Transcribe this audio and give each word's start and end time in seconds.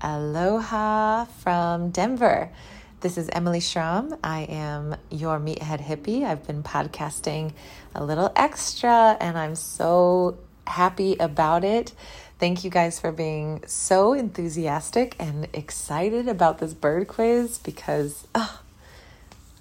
Aloha 0.00 1.24
from 1.24 1.90
Denver. 1.90 2.50
This 3.00 3.18
is 3.18 3.28
Emily 3.32 3.60
Schromm. 3.60 4.16
I 4.22 4.42
am 4.42 4.96
your 5.10 5.40
meathead 5.40 5.80
hippie. 5.80 6.24
I've 6.24 6.46
been 6.46 6.62
podcasting 6.62 7.52
a 7.94 8.04
little 8.04 8.32
extra 8.36 9.16
and 9.20 9.36
I'm 9.36 9.54
so 9.54 10.38
happy 10.66 11.16
about 11.18 11.64
it. 11.64 11.92
Thank 12.38 12.62
you 12.62 12.70
guys 12.70 13.00
for 13.00 13.10
being 13.10 13.64
so 13.66 14.12
enthusiastic 14.12 15.16
and 15.18 15.48
excited 15.52 16.28
about 16.28 16.58
this 16.58 16.74
bird 16.74 17.08
quiz 17.08 17.58
because 17.58 18.26
oh, 18.34 18.60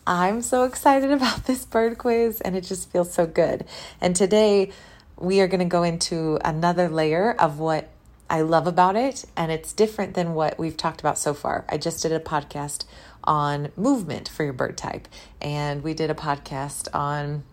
I'm 0.06 0.44
so 0.44 0.64
excited 0.64 1.12
about 1.20 1.46
this 1.46 1.66
bird 1.66 1.98
quiz 1.98 2.42
and 2.42 2.56
it 2.56 2.62
just 2.62 2.92
feels 2.92 3.12
so 3.12 3.26
good. 3.26 3.66
And 4.00 4.16
today 4.16 4.72
we 5.20 5.42
are 5.42 5.48
going 5.48 5.60
to 5.60 5.66
go 5.66 5.82
into 5.82 6.38
another 6.46 6.90
layer 6.90 7.32
of 7.34 7.58
what 7.58 7.90
I 8.30 8.42
love 8.42 8.68
about 8.68 8.96
it, 8.96 9.26
and 9.38 9.52
it's 9.52 9.72
different 9.72 10.14
than 10.14 10.34
what 10.34 10.60
we've 10.60 10.76
talked 10.76 11.00
about 11.00 11.18
so 11.18 11.34
far. 11.34 11.66
I 11.70 11.78
just 11.78 12.02
did 12.02 12.12
a 12.12 12.20
podcast 12.20 12.86
on 13.24 13.72
movement 13.76 14.28
for 14.28 14.44
your 14.44 14.54
bird 14.54 14.78
type, 14.78 15.08
and 15.42 15.84
we 15.84 15.94
did 15.94 16.10
a 16.10 16.14
podcast 16.14 16.88
on 16.94 17.44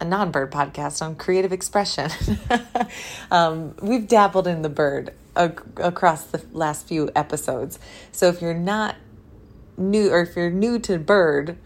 a 0.00 0.04
non 0.04 0.30
bird 0.30 0.50
podcast 0.50 1.02
on 1.02 1.14
creative 1.14 1.52
expression. 1.52 2.10
um, 3.30 3.74
we've 3.82 4.08
dabbled 4.08 4.46
in 4.46 4.62
the 4.62 4.68
bird 4.68 5.14
ac- 5.36 5.54
across 5.76 6.24
the 6.24 6.44
last 6.52 6.86
few 6.86 7.10
episodes. 7.14 7.78
So 8.12 8.28
if 8.28 8.42
you're 8.42 8.54
not 8.54 8.96
new 9.76 10.10
or 10.10 10.20
if 10.20 10.36
you're 10.36 10.50
new 10.50 10.78
to 10.80 10.98
bird, 10.98 11.56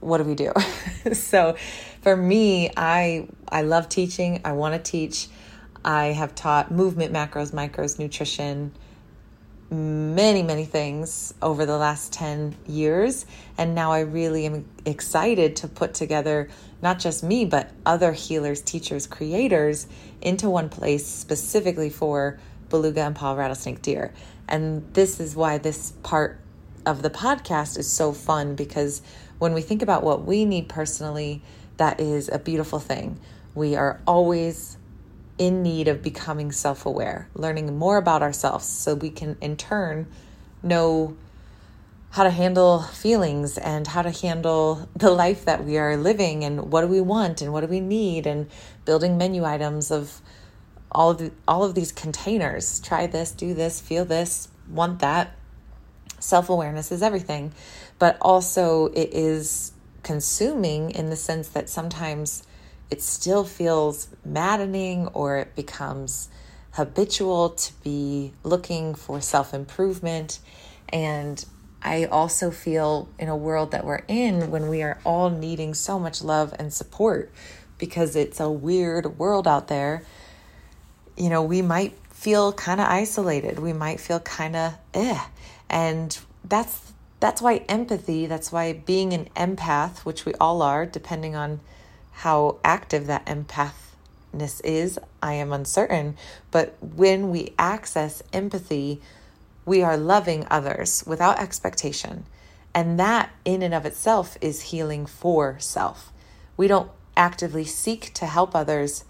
what 0.00 0.18
do 0.18 0.24
we 0.24 0.34
do? 0.34 0.52
so, 1.12 1.56
for 2.02 2.16
me, 2.16 2.70
I 2.76 3.28
I 3.48 3.62
love 3.62 3.88
teaching. 3.88 4.40
I 4.44 4.52
want 4.52 4.74
to 4.74 4.90
teach. 4.90 5.28
I 5.84 6.06
have 6.06 6.34
taught 6.34 6.70
movement, 6.70 7.12
macros, 7.12 7.52
micros, 7.52 7.98
nutrition, 7.98 8.72
many, 9.72 10.42
many 10.42 10.66
things 10.66 11.32
over 11.40 11.64
the 11.64 11.76
last 11.76 12.12
10 12.12 12.54
years. 12.66 13.24
And 13.56 13.74
now 13.74 13.90
I 13.90 14.00
really 14.00 14.44
am 14.44 14.66
excited 14.84 15.56
to 15.56 15.68
put 15.68 15.94
together 15.94 16.50
not 16.82 16.98
just 16.98 17.24
me, 17.24 17.46
but 17.46 17.70
other 17.86 18.12
healers, 18.12 18.60
teachers, 18.60 19.06
creators 19.06 19.86
into 20.20 20.50
one 20.50 20.68
place 20.68 21.06
specifically 21.06 21.88
for 21.88 22.38
beluga 22.68 23.06
impala 23.06 23.36
rattlesnake 23.36 23.80
deer. 23.80 24.12
And 24.46 24.92
this 24.92 25.20
is 25.20 25.34
why 25.34 25.58
this 25.58 25.92
part 26.02 26.38
of 26.84 27.02
the 27.02 27.10
podcast 27.10 27.78
is 27.78 27.90
so 27.90 28.12
fun 28.12 28.54
because 28.54 29.00
when 29.38 29.54
we 29.54 29.62
think 29.62 29.80
about 29.80 30.02
what 30.02 30.24
we 30.26 30.44
need 30.44 30.68
personally, 30.68 31.42
that 31.78 31.98
is 31.98 32.28
a 32.28 32.38
beautiful 32.38 32.78
thing. 32.78 33.18
We 33.54 33.76
are 33.76 34.00
always 34.06 34.76
in 35.42 35.60
need 35.60 35.88
of 35.88 36.02
becoming 36.02 36.52
self 36.52 36.86
aware, 36.86 37.28
learning 37.34 37.76
more 37.76 37.96
about 37.96 38.22
ourselves 38.22 38.64
so 38.64 38.94
we 38.94 39.10
can 39.10 39.36
in 39.40 39.56
turn 39.56 40.06
know 40.62 41.16
how 42.10 42.22
to 42.22 42.30
handle 42.30 42.82
feelings 42.82 43.58
and 43.58 43.88
how 43.88 44.02
to 44.02 44.10
handle 44.12 44.88
the 44.94 45.10
life 45.10 45.44
that 45.44 45.64
we 45.64 45.78
are 45.78 45.96
living 45.96 46.44
and 46.44 46.70
what 46.70 46.82
do 46.82 46.86
we 46.86 47.00
want 47.00 47.42
and 47.42 47.52
what 47.52 47.62
do 47.62 47.66
we 47.66 47.80
need 47.80 48.24
and 48.24 48.48
building 48.84 49.18
menu 49.18 49.44
items 49.44 49.90
of 49.90 50.20
all 50.92 51.10
of 51.10 51.18
the, 51.18 51.32
all 51.48 51.64
of 51.64 51.74
these 51.74 51.90
containers. 51.90 52.78
Try 52.78 53.08
this 53.08 53.32
do 53.32 53.52
this 53.52 53.80
feel 53.80 54.04
this 54.04 54.46
want 54.70 55.00
that. 55.00 55.34
Self-awareness 56.20 56.92
is 56.92 57.02
everything 57.02 57.52
but 57.98 58.16
also 58.20 58.86
it 58.94 59.12
is 59.12 59.72
consuming 60.04 60.90
in 60.92 61.10
the 61.10 61.16
sense 61.16 61.48
that 61.48 61.68
sometimes 61.68 62.44
it 62.92 63.00
still 63.00 63.42
feels 63.42 64.08
maddening 64.22 65.06
or 65.14 65.38
it 65.38 65.56
becomes 65.56 66.28
habitual 66.72 67.48
to 67.48 67.72
be 67.82 68.34
looking 68.42 68.94
for 68.94 69.18
self 69.22 69.54
improvement. 69.54 70.38
And 70.90 71.42
I 71.82 72.04
also 72.04 72.50
feel 72.50 73.08
in 73.18 73.30
a 73.30 73.36
world 73.36 73.70
that 73.70 73.86
we're 73.86 74.04
in 74.08 74.50
when 74.50 74.68
we 74.68 74.82
are 74.82 74.98
all 75.06 75.30
needing 75.30 75.72
so 75.72 75.98
much 75.98 76.22
love 76.22 76.54
and 76.58 76.70
support 76.70 77.32
because 77.78 78.14
it's 78.14 78.40
a 78.40 78.50
weird 78.50 79.18
world 79.18 79.48
out 79.48 79.68
there. 79.68 80.04
You 81.16 81.30
know, 81.30 81.42
we 81.42 81.62
might 81.62 81.96
feel 82.10 82.52
kind 82.52 82.78
of 82.78 82.88
isolated. 82.88 83.58
We 83.58 83.72
might 83.72 84.00
feel 84.00 84.20
kind 84.20 84.54
of 84.54 84.74
eh. 84.92 85.18
And 85.70 86.18
that's 86.44 86.92
that's 87.20 87.40
why 87.40 87.64
empathy, 87.70 88.26
that's 88.26 88.52
why 88.52 88.74
being 88.74 89.14
an 89.14 89.30
empath, 89.34 90.00
which 90.00 90.26
we 90.26 90.34
all 90.34 90.60
are 90.60 90.84
depending 90.84 91.34
on 91.34 91.60
how 92.22 92.56
active 92.62 93.08
that 93.08 93.26
empathness 93.26 94.60
is, 94.62 94.96
I 95.20 95.32
am 95.32 95.52
uncertain. 95.52 96.16
But 96.52 96.76
when 96.80 97.32
we 97.32 97.52
access 97.58 98.22
empathy, 98.32 99.00
we 99.66 99.82
are 99.82 99.96
loving 99.96 100.46
others 100.48 101.02
without 101.04 101.40
expectation. 101.40 102.24
And 102.72 102.96
that, 103.00 103.30
in 103.44 103.60
and 103.60 103.74
of 103.74 103.84
itself, 103.84 104.38
is 104.40 104.70
healing 104.70 105.04
for 105.04 105.58
self. 105.58 106.12
We 106.56 106.68
don't 106.68 106.92
actively 107.16 107.64
seek 107.64 108.14
to 108.14 108.26
help 108.26 108.54
others 108.54 109.04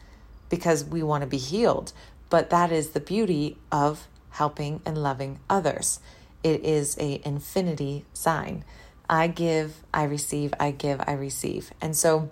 because 0.49 0.83
we 0.83 1.03
want 1.03 1.21
to 1.21 1.27
be 1.27 1.37
healed, 1.37 1.93
but 2.31 2.49
that 2.49 2.73
is 2.73 2.91
the 2.91 3.01
beauty 3.01 3.59
of 3.71 4.09
helping 4.31 4.81
and 4.87 4.97
loving 4.97 5.39
others. 5.51 6.01
It 6.43 6.65
is 6.65 6.97
a 6.99 7.21
infinity 7.27 8.07
sign. 8.15 8.65
I 9.07 9.27
give, 9.27 9.83
I 9.93 10.05
receive, 10.05 10.55
I 10.59 10.71
give, 10.71 11.03
I 11.07 11.13
receive. 11.13 11.73
And 11.79 11.95
so 11.95 12.31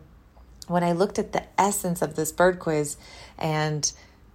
when 0.70 0.84
I 0.84 0.92
looked 0.92 1.18
at 1.18 1.32
the 1.32 1.42
essence 1.58 2.00
of 2.00 2.14
this 2.14 2.30
bird 2.30 2.60
quiz 2.60 2.96
and 3.38 3.90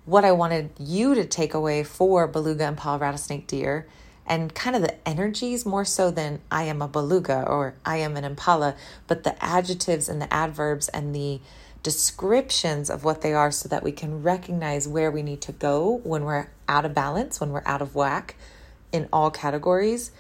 what 0.06 0.26
I 0.26 0.34
wanted 0.34 0.72
you 0.78 1.16
to 1.16 1.26
take 1.26 1.54
away 1.54 1.84
for 1.84 2.28
beluga 2.28 2.66
and 2.66 2.74
impala 2.74 3.00
rattlesnake 3.00 3.48
deer 3.48 3.88
and 4.28 4.54
kind 4.54 4.76
of 4.76 4.82
the 4.82 5.08
energies 5.08 5.66
more 5.66 5.86
so 5.86 6.12
than 6.12 6.42
I 6.52 6.64
am 6.64 6.82
a 6.82 6.88
beluga 6.88 7.44
or 7.48 7.76
I 7.86 7.98
am 7.98 8.18
an 8.18 8.24
impala, 8.24 8.76
but 9.08 9.24
the 9.24 9.44
adjectives 9.44 10.10
and 10.10 10.22
the 10.22 10.32
adverbs 10.34 10.90
and 10.90 11.16
the 11.16 11.40
descriptions 11.84 12.90
of 12.90 13.04
what 13.04 13.22
they 13.22 13.34
are 13.34 13.52
so 13.52 13.70
that 13.70 13.84
we 13.84 13.92
can 13.92 14.24
recognize 14.24 14.88
where 14.88 15.12
we 15.12 15.22
need 15.22 15.42
to 15.42 15.52
go 15.52 16.02
when 16.04 16.26
we're 16.26 16.48
out 16.68 16.84
of 16.84 16.94
balance, 16.94 17.40
when 17.40 17.52
we're 17.52 17.64
out 17.66 17.82
of 17.82 17.96
whack 17.96 18.36
in 18.92 19.08
all 19.14 19.32
categories. 19.32 20.12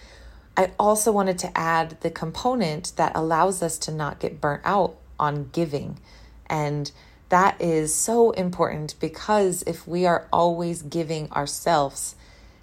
I 0.56 0.72
also 0.80 1.12
wanted 1.12 1.40
to 1.40 1.58
add 1.58 2.00
the 2.02 2.12
component 2.12 2.94
that 2.96 3.12
allows 3.16 3.62
us 3.62 3.78
to 3.80 3.92
not 3.92 4.20
get 4.20 4.40
burnt 4.40 4.62
out 4.64 4.96
on 5.20 5.50
giving. 5.52 6.00
And 6.48 6.92
that 7.30 7.60
is 7.60 7.94
so 7.94 8.32
important 8.32 8.96
because 9.00 9.64
if 9.64 9.88
we 9.88 10.06
are 10.06 10.28
always 10.32 10.82
giving 10.84 11.32
ourselves 11.32 12.16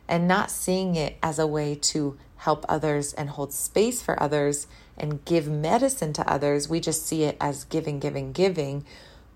and 0.08 0.28
not 0.28 0.50
seeing 0.50 0.94
it 0.94 1.16
as 1.22 1.38
a 1.38 1.46
way 1.46 1.75
to 1.75 2.16
help 2.37 2.64
others 2.69 3.12
and 3.12 3.31
hold 3.31 3.52
space 3.52 4.02
for 4.02 4.20
others 4.22 4.66
and 4.96 5.25
give 5.25 5.49
medicine 5.49 6.12
to 6.12 6.28
others, 6.31 6.69
we 6.69 6.81
just 6.81 7.06
see 7.06 7.25
it 7.25 7.37
as 7.40 7.64
giving, 7.64 7.99
giving, 7.99 8.32
giving. 8.32 8.84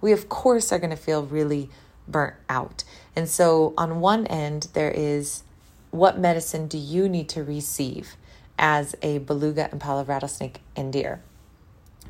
We, 0.00 0.12
of 0.12 0.28
course, 0.28 0.72
are 0.72 0.78
going 0.78 0.90
to 0.90 0.96
feel 0.96 1.24
really 1.24 1.70
burnt 2.06 2.34
out. 2.48 2.84
And 3.14 3.28
so, 3.28 3.74
on 3.76 4.00
one 4.00 4.26
end, 4.26 4.68
there 4.74 4.90
is 4.90 5.42
what 5.90 6.18
medicine 6.18 6.68
do 6.68 6.78
you 6.78 7.08
need 7.08 7.28
to 7.30 7.42
receive 7.42 8.16
as 8.58 8.94
a 9.02 9.18
beluga, 9.18 9.68
impala, 9.72 10.04
rattlesnake, 10.04 10.60
and 10.76 10.92
deer? 10.92 11.20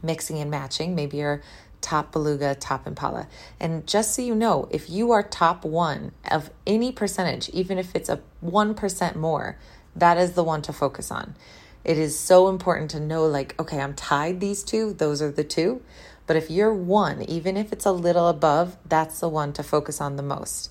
Mixing 0.02 0.38
and 0.38 0.50
matching. 0.50 0.94
Maybe 0.94 1.18
you're 1.18 1.42
top 1.80 2.12
beluga, 2.12 2.54
top 2.54 2.86
impala. 2.86 3.28
And 3.60 3.86
just 3.86 4.14
so 4.14 4.22
you 4.22 4.34
know, 4.34 4.68
if 4.70 4.90
you 4.90 5.12
are 5.12 5.22
top 5.22 5.64
one 5.64 6.12
of 6.30 6.50
any 6.66 6.90
percentage, 6.90 7.48
even 7.50 7.78
if 7.78 7.94
it's 7.94 8.08
a 8.08 8.20
1% 8.44 9.16
more, 9.16 9.58
that 9.94 10.18
is 10.18 10.32
the 10.32 10.44
one 10.44 10.62
to 10.62 10.72
focus 10.72 11.10
on. 11.10 11.34
It 11.84 11.98
is 11.98 12.18
so 12.18 12.48
important 12.48 12.90
to 12.90 13.00
know, 13.00 13.26
like, 13.26 13.54
okay, 13.60 13.80
I'm 13.80 13.94
tied 13.94 14.40
these 14.40 14.64
two, 14.64 14.92
those 14.92 15.22
are 15.22 15.30
the 15.30 15.44
two. 15.44 15.82
But 16.26 16.34
if 16.36 16.50
you're 16.50 16.74
one, 16.74 17.22
even 17.22 17.56
if 17.56 17.72
it's 17.72 17.86
a 17.86 17.92
little 17.92 18.28
above, 18.28 18.76
that's 18.84 19.20
the 19.20 19.28
one 19.28 19.52
to 19.52 19.62
focus 19.62 20.00
on 20.00 20.16
the 20.16 20.24
most. 20.24 20.70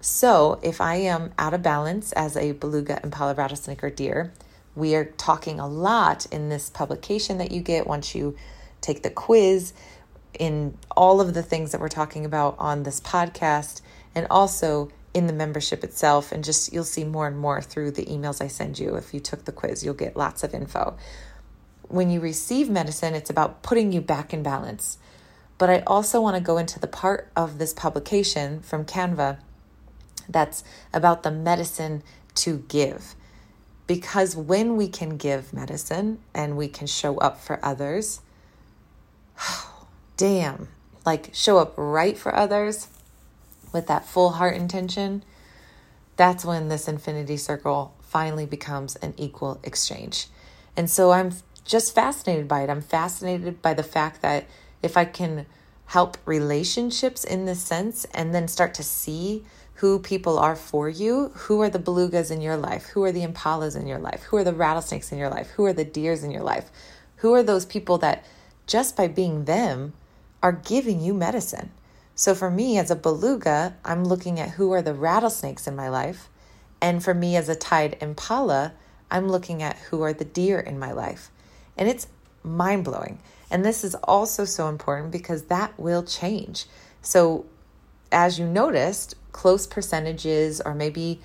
So 0.00 0.58
if 0.62 0.80
I 0.80 0.96
am 0.96 1.32
out 1.38 1.54
of 1.54 1.62
balance 1.62 2.12
as 2.12 2.36
a 2.36 2.52
beluga, 2.52 3.00
impala, 3.04 3.34
rattlesnake, 3.34 3.84
or 3.84 3.90
deer, 3.90 4.32
we 4.74 4.94
are 4.94 5.04
talking 5.04 5.60
a 5.60 5.68
lot 5.68 6.26
in 6.26 6.48
this 6.48 6.70
publication 6.70 7.38
that 7.38 7.52
you 7.52 7.60
get 7.60 7.86
once 7.86 8.14
you 8.14 8.36
take 8.80 9.02
the 9.02 9.10
quiz, 9.10 9.72
in 10.38 10.76
all 10.96 11.20
of 11.20 11.32
the 11.32 11.42
things 11.42 11.72
that 11.72 11.80
we're 11.80 11.88
talking 11.88 12.24
about 12.24 12.56
on 12.58 12.82
this 12.82 13.00
podcast, 13.00 13.80
and 14.14 14.26
also 14.30 14.90
in 15.12 15.28
the 15.28 15.32
membership 15.32 15.84
itself. 15.84 16.32
And 16.32 16.42
just 16.42 16.72
you'll 16.72 16.84
see 16.84 17.04
more 17.04 17.26
and 17.26 17.38
more 17.38 17.62
through 17.62 17.92
the 17.92 18.04
emails 18.06 18.42
I 18.42 18.48
send 18.48 18.78
you. 18.78 18.96
If 18.96 19.14
you 19.14 19.20
took 19.20 19.44
the 19.44 19.52
quiz, 19.52 19.84
you'll 19.84 19.94
get 19.94 20.16
lots 20.16 20.42
of 20.42 20.52
info. 20.54 20.96
When 21.88 22.10
you 22.10 22.20
receive 22.20 22.68
medicine, 22.68 23.14
it's 23.14 23.30
about 23.30 23.62
putting 23.62 23.92
you 23.92 24.00
back 24.00 24.34
in 24.34 24.42
balance. 24.42 24.98
But 25.56 25.70
I 25.70 25.80
also 25.86 26.20
want 26.20 26.36
to 26.36 26.42
go 26.42 26.58
into 26.58 26.80
the 26.80 26.88
part 26.88 27.30
of 27.36 27.58
this 27.58 27.72
publication 27.72 28.60
from 28.60 28.84
Canva 28.84 29.38
that's 30.28 30.64
about 30.92 31.22
the 31.22 31.30
medicine 31.30 32.02
to 32.36 32.64
give. 32.68 33.14
Because 33.86 34.34
when 34.34 34.76
we 34.76 34.88
can 34.88 35.16
give 35.16 35.52
medicine 35.52 36.18
and 36.34 36.56
we 36.56 36.68
can 36.68 36.86
show 36.86 37.18
up 37.18 37.40
for 37.40 37.64
others, 37.64 38.20
damn, 40.16 40.68
like 41.04 41.30
show 41.34 41.58
up 41.58 41.74
right 41.76 42.16
for 42.16 42.34
others 42.34 42.88
with 43.72 43.86
that 43.88 44.06
full 44.06 44.30
heart 44.30 44.56
intention, 44.56 45.22
that's 46.16 46.44
when 46.44 46.68
this 46.68 46.88
infinity 46.88 47.36
circle 47.36 47.94
finally 48.00 48.46
becomes 48.46 48.96
an 48.96 49.12
equal 49.16 49.60
exchange. 49.64 50.28
And 50.76 50.88
so 50.88 51.12
I'm 51.12 51.32
just 51.64 51.94
fascinated 51.94 52.46
by 52.46 52.62
it. 52.62 52.70
I'm 52.70 52.80
fascinated 52.80 53.60
by 53.60 53.74
the 53.74 53.82
fact 53.82 54.22
that 54.22 54.46
if 54.82 54.96
I 54.96 55.04
can 55.04 55.46
help 55.86 56.16
relationships 56.24 57.24
in 57.24 57.44
this 57.44 57.60
sense 57.60 58.04
and 58.14 58.34
then 58.34 58.48
start 58.48 58.74
to 58.74 58.82
see 58.82 59.44
who 59.74 59.98
people 59.98 60.38
are 60.38 60.56
for 60.56 60.88
you. 60.88 61.30
Who 61.34 61.60
are 61.62 61.68
the 61.68 61.78
belugas 61.78 62.30
in 62.30 62.40
your 62.40 62.56
life? 62.56 62.86
Who 62.86 63.02
are 63.04 63.12
the 63.12 63.26
impalas 63.26 63.76
in 63.78 63.86
your 63.86 63.98
life? 63.98 64.22
Who 64.24 64.36
are 64.36 64.44
the 64.44 64.54
rattlesnakes 64.54 65.10
in 65.10 65.18
your 65.18 65.30
life? 65.30 65.50
Who 65.50 65.64
are 65.64 65.72
the 65.72 65.84
deers 65.84 66.22
in 66.22 66.30
your 66.30 66.42
life? 66.42 66.70
Who 67.16 67.34
are 67.34 67.42
those 67.42 67.66
people 67.66 67.98
that 67.98 68.24
just 68.66 68.96
by 68.96 69.08
being 69.08 69.44
them 69.44 69.92
are 70.42 70.52
giving 70.52 71.00
you 71.00 71.12
medicine? 71.12 71.70
So 72.14 72.34
for 72.34 72.50
me 72.50 72.78
as 72.78 72.90
a 72.90 72.96
beluga, 72.96 73.76
I'm 73.84 74.04
looking 74.04 74.38
at 74.38 74.50
who 74.50 74.72
are 74.72 74.82
the 74.82 74.94
rattlesnakes 74.94 75.66
in 75.66 75.74
my 75.74 75.88
life. 75.88 76.28
And 76.80 77.02
for 77.02 77.14
me 77.14 77.34
as 77.36 77.48
a 77.48 77.56
tied 77.56 77.96
impala, 78.00 78.74
I'm 79.10 79.28
looking 79.28 79.62
at 79.62 79.76
who 79.76 80.02
are 80.02 80.12
the 80.12 80.24
deer 80.24 80.60
in 80.60 80.78
my 80.78 80.92
life. 80.92 81.30
And 81.76 81.88
it's 81.88 82.06
mind 82.44 82.84
blowing. 82.84 83.18
And 83.50 83.64
this 83.64 83.82
is 83.82 83.94
also 83.96 84.44
so 84.44 84.68
important 84.68 85.10
because 85.10 85.44
that 85.44 85.78
will 85.78 86.04
change. 86.04 86.66
So 87.02 87.46
as 88.12 88.38
you 88.38 88.46
noticed, 88.46 89.16
close 89.34 89.66
percentages, 89.66 90.62
or 90.62 90.74
maybe 90.74 91.20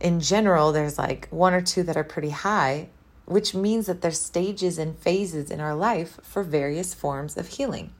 in 0.00 0.20
general, 0.20 0.72
there's 0.72 0.98
like 0.98 1.28
one 1.30 1.54
or 1.54 1.62
two 1.62 1.82
that 1.84 1.96
are 1.96 2.04
pretty 2.04 2.30
high, 2.30 2.88
which 3.24 3.54
means 3.54 3.86
that 3.86 4.02
there's 4.02 4.20
stages 4.20 4.76
and 4.76 4.98
phases 4.98 5.50
in 5.50 5.60
our 5.60 5.74
life 5.74 6.18
for 6.22 6.42
various 6.42 6.92
forms 6.92 7.38
of 7.38 7.48
healing. 7.48 7.92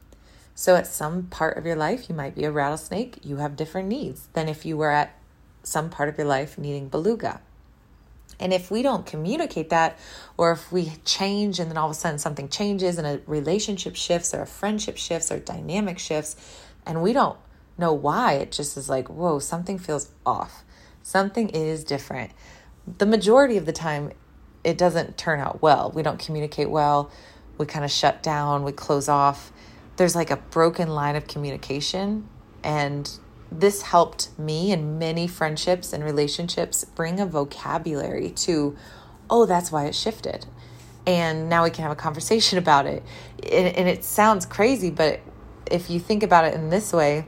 So, 0.55 0.77
at 0.77 0.87
some 0.87 1.23
part 1.29 1.57
of 1.57 1.65
your 1.65 1.77
life, 1.77 2.11
you 2.11 2.15
might 2.15 2.35
be 2.35 2.45
a 2.45 2.51
rattlesnake, 2.51 3.21
you 3.23 3.37
have 3.37 3.57
different 3.57 3.89
needs 3.89 4.29
than 4.35 4.49
if 4.49 4.67
you 4.67 4.77
were 4.77 4.91
at 4.91 5.17
some 5.63 5.89
part 5.89 6.09
of 6.09 6.19
your 6.19 6.27
life 6.27 6.59
needing 6.59 6.89
beluga. 6.89 7.41
And 8.41 8.53
if 8.53 8.71
we 8.71 8.83
don't 8.83 9.07
communicate 9.07 9.71
that, 9.71 9.99
or 10.37 10.51
if 10.51 10.73
we 10.73 10.95
change 11.05 11.61
and 11.61 11.71
then 11.71 11.77
all 11.77 11.87
of 11.87 11.93
a 11.93 11.95
sudden 11.95 12.19
something 12.19 12.49
changes 12.49 12.99
and 12.99 13.07
a 13.07 13.21
relationship 13.27 13.95
shifts, 13.95 14.35
or 14.35 14.43
a 14.43 14.47
friendship 14.47 14.97
shifts, 14.97 15.31
or 15.31 15.39
dynamic 15.39 15.99
shifts, 15.99 16.35
and 16.85 17.03
we 17.03 17.13
don't 17.13 17.39
know 17.81 17.93
why. 17.93 18.35
It 18.35 18.53
just 18.53 18.77
is 18.77 18.89
like, 18.89 19.09
whoa, 19.09 19.39
something 19.39 19.79
feels 19.79 20.11
off. 20.25 20.65
Something 21.03 21.49
is 21.49 21.83
different. 21.83 22.31
The 22.99 23.07
majority 23.07 23.57
of 23.57 23.67
the 23.67 23.73
time, 23.73 24.13
it 24.63 24.79
doesn't 24.79 25.19
turn 25.19 25.41
out 25.41 25.61
well. 25.63 25.91
We 25.95 26.03
don't 26.03 26.19
communicate 26.19 26.71
well. 26.71 27.11
We 27.59 27.67
kind 27.67 27.85
of 27.85 27.91
shut 27.91 28.23
down, 28.23 28.63
we 28.63 28.73
close 28.73 29.09
off. 29.09 29.53
There's 29.97 30.15
like 30.15 30.31
a 30.31 30.37
broken 30.37 30.89
line 30.89 31.17
of 31.17 31.27
communication. 31.27 32.29
And 32.63 33.11
this 33.53 33.83
helped 33.83 34.39
me 34.39 34.73
in 34.73 34.99
many 34.99 35.27
friendships 35.27 35.93
and 35.93 36.05
relationships 36.05 36.85
bring 36.85 37.21
a 37.21 37.27
vocabulary 37.27 38.31
to, 38.31 38.77
oh, 39.29 39.45
that's 39.47 39.73
why 39.73 39.87
it 39.87 39.95
shifted. 39.95 40.47
And 41.07 41.49
now 41.49 41.65
we 41.65 41.71
can 41.71 41.83
have 41.83 41.93
a 41.93 41.97
conversation 41.97 42.59
about 42.65 42.87
it. 42.87 43.03
And, 43.43 43.77
and 43.77 43.89
it 43.89 44.05
sounds 44.05 44.47
crazy, 44.47 44.91
but 44.91 45.21
if 45.71 45.91
you 45.91 46.01
think 46.01 46.23
about 46.23 46.45
it 46.45 46.55
in 46.55 46.71
this 46.71 46.93
way, 46.93 47.27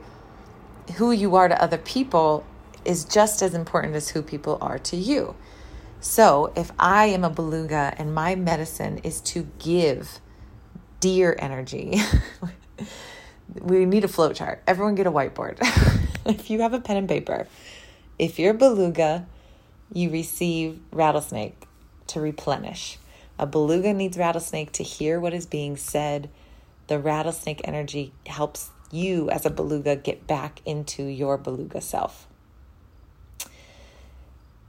who 0.95 1.11
you 1.11 1.35
are 1.35 1.47
to 1.47 1.61
other 1.61 1.77
people 1.77 2.45
is 2.85 3.05
just 3.05 3.41
as 3.41 3.53
important 3.53 3.95
as 3.95 4.09
who 4.09 4.21
people 4.21 4.57
are 4.61 4.77
to 4.79 4.97
you. 4.97 5.35
So, 5.99 6.51
if 6.55 6.71
I 6.77 7.05
am 7.05 7.23
a 7.23 7.29
beluga 7.29 7.93
and 7.97 8.13
my 8.13 8.35
medicine 8.35 8.97
is 8.99 9.21
to 9.21 9.47
give 9.59 10.19
deer 10.99 11.35
energy, 11.39 12.01
we 13.61 13.85
need 13.85 14.03
a 14.03 14.09
flow 14.09 14.33
chart. 14.33 14.61
Everyone 14.67 14.95
get 14.95 15.07
a 15.07 15.11
whiteboard. 15.11 15.59
if 16.25 16.49
you 16.49 16.61
have 16.61 16.73
a 16.73 16.79
pen 16.81 16.97
and 16.97 17.07
paper, 17.07 17.47
if 18.19 18.37
you're 18.37 18.53
beluga, 18.53 19.25
you 19.93 20.09
receive 20.09 20.79
rattlesnake 20.91 21.67
to 22.07 22.19
replenish. 22.19 22.97
A 23.39 23.45
beluga 23.45 23.93
needs 23.93 24.17
rattlesnake 24.17 24.73
to 24.73 24.83
hear 24.83 25.19
what 25.19 25.33
is 25.33 25.45
being 25.45 25.77
said. 25.77 26.29
The 26.87 26.99
rattlesnake 26.99 27.61
energy 27.63 28.11
helps 28.25 28.69
you 28.93 29.29
as 29.29 29.45
a 29.45 29.49
beluga 29.49 29.95
get 29.95 30.27
back 30.27 30.61
into 30.65 31.03
your 31.03 31.37
beluga 31.37 31.81
self. 31.81 32.27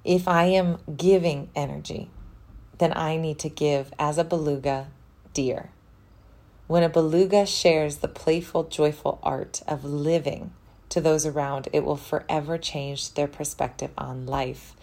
If 0.05 0.29
I 0.29 0.45
am 0.45 0.79
giving 0.97 1.51
energy, 1.55 2.11
then 2.79 2.93
I 2.97 3.17
need 3.17 3.39
to 3.41 3.49
give 3.49 3.93
as 3.99 4.19
a 4.19 4.25
beluga 4.25 4.89
deer. 5.33 5.71
When 6.67 6.83
a 6.83 6.89
beluga 6.89 7.47
shares 7.47 7.99
the 7.99 8.09
playful, 8.09 8.65
joyful 8.65 9.19
art 9.23 9.63
of 9.69 9.85
living 9.85 10.53
to 10.89 11.01
those 11.01 11.27
around, 11.27 11.69
it 11.73 11.85
will 11.85 11.97
forever 11.97 12.57
change 12.57 13.15
their 13.15 13.27
perspective 13.27 13.91
on 13.99 14.27
life. 14.27 14.75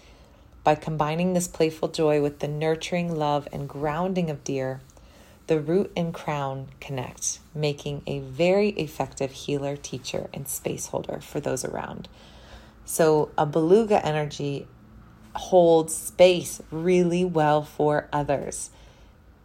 By 0.64 0.76
combining 0.76 1.34
this 1.34 1.48
playful 1.48 1.88
joy 1.88 2.22
with 2.22 2.40
the 2.40 2.48
nurturing 2.48 3.16
love 3.16 3.48
and 3.52 3.68
grounding 3.68 4.30
of 4.30 4.44
deer, 4.44 4.82
the 5.52 5.60
root 5.60 5.92
and 5.98 6.14
crown 6.14 6.66
connect, 6.80 7.40
making 7.54 8.02
a 8.08 8.20
very 8.20 8.70
effective 8.70 9.32
healer, 9.32 9.76
teacher, 9.76 10.30
and 10.34 10.48
space 10.48 10.88
holder 10.88 11.20
for 11.20 11.42
those 11.42 11.66
around. 11.66 12.08
So, 12.86 13.32
a 13.38 13.46
beluga 13.46 14.06
energy 14.06 14.66
holds 15.36 15.94
space 15.94 16.62
really 16.72 17.26
well 17.26 17.64
for 17.64 18.08
others 18.14 18.70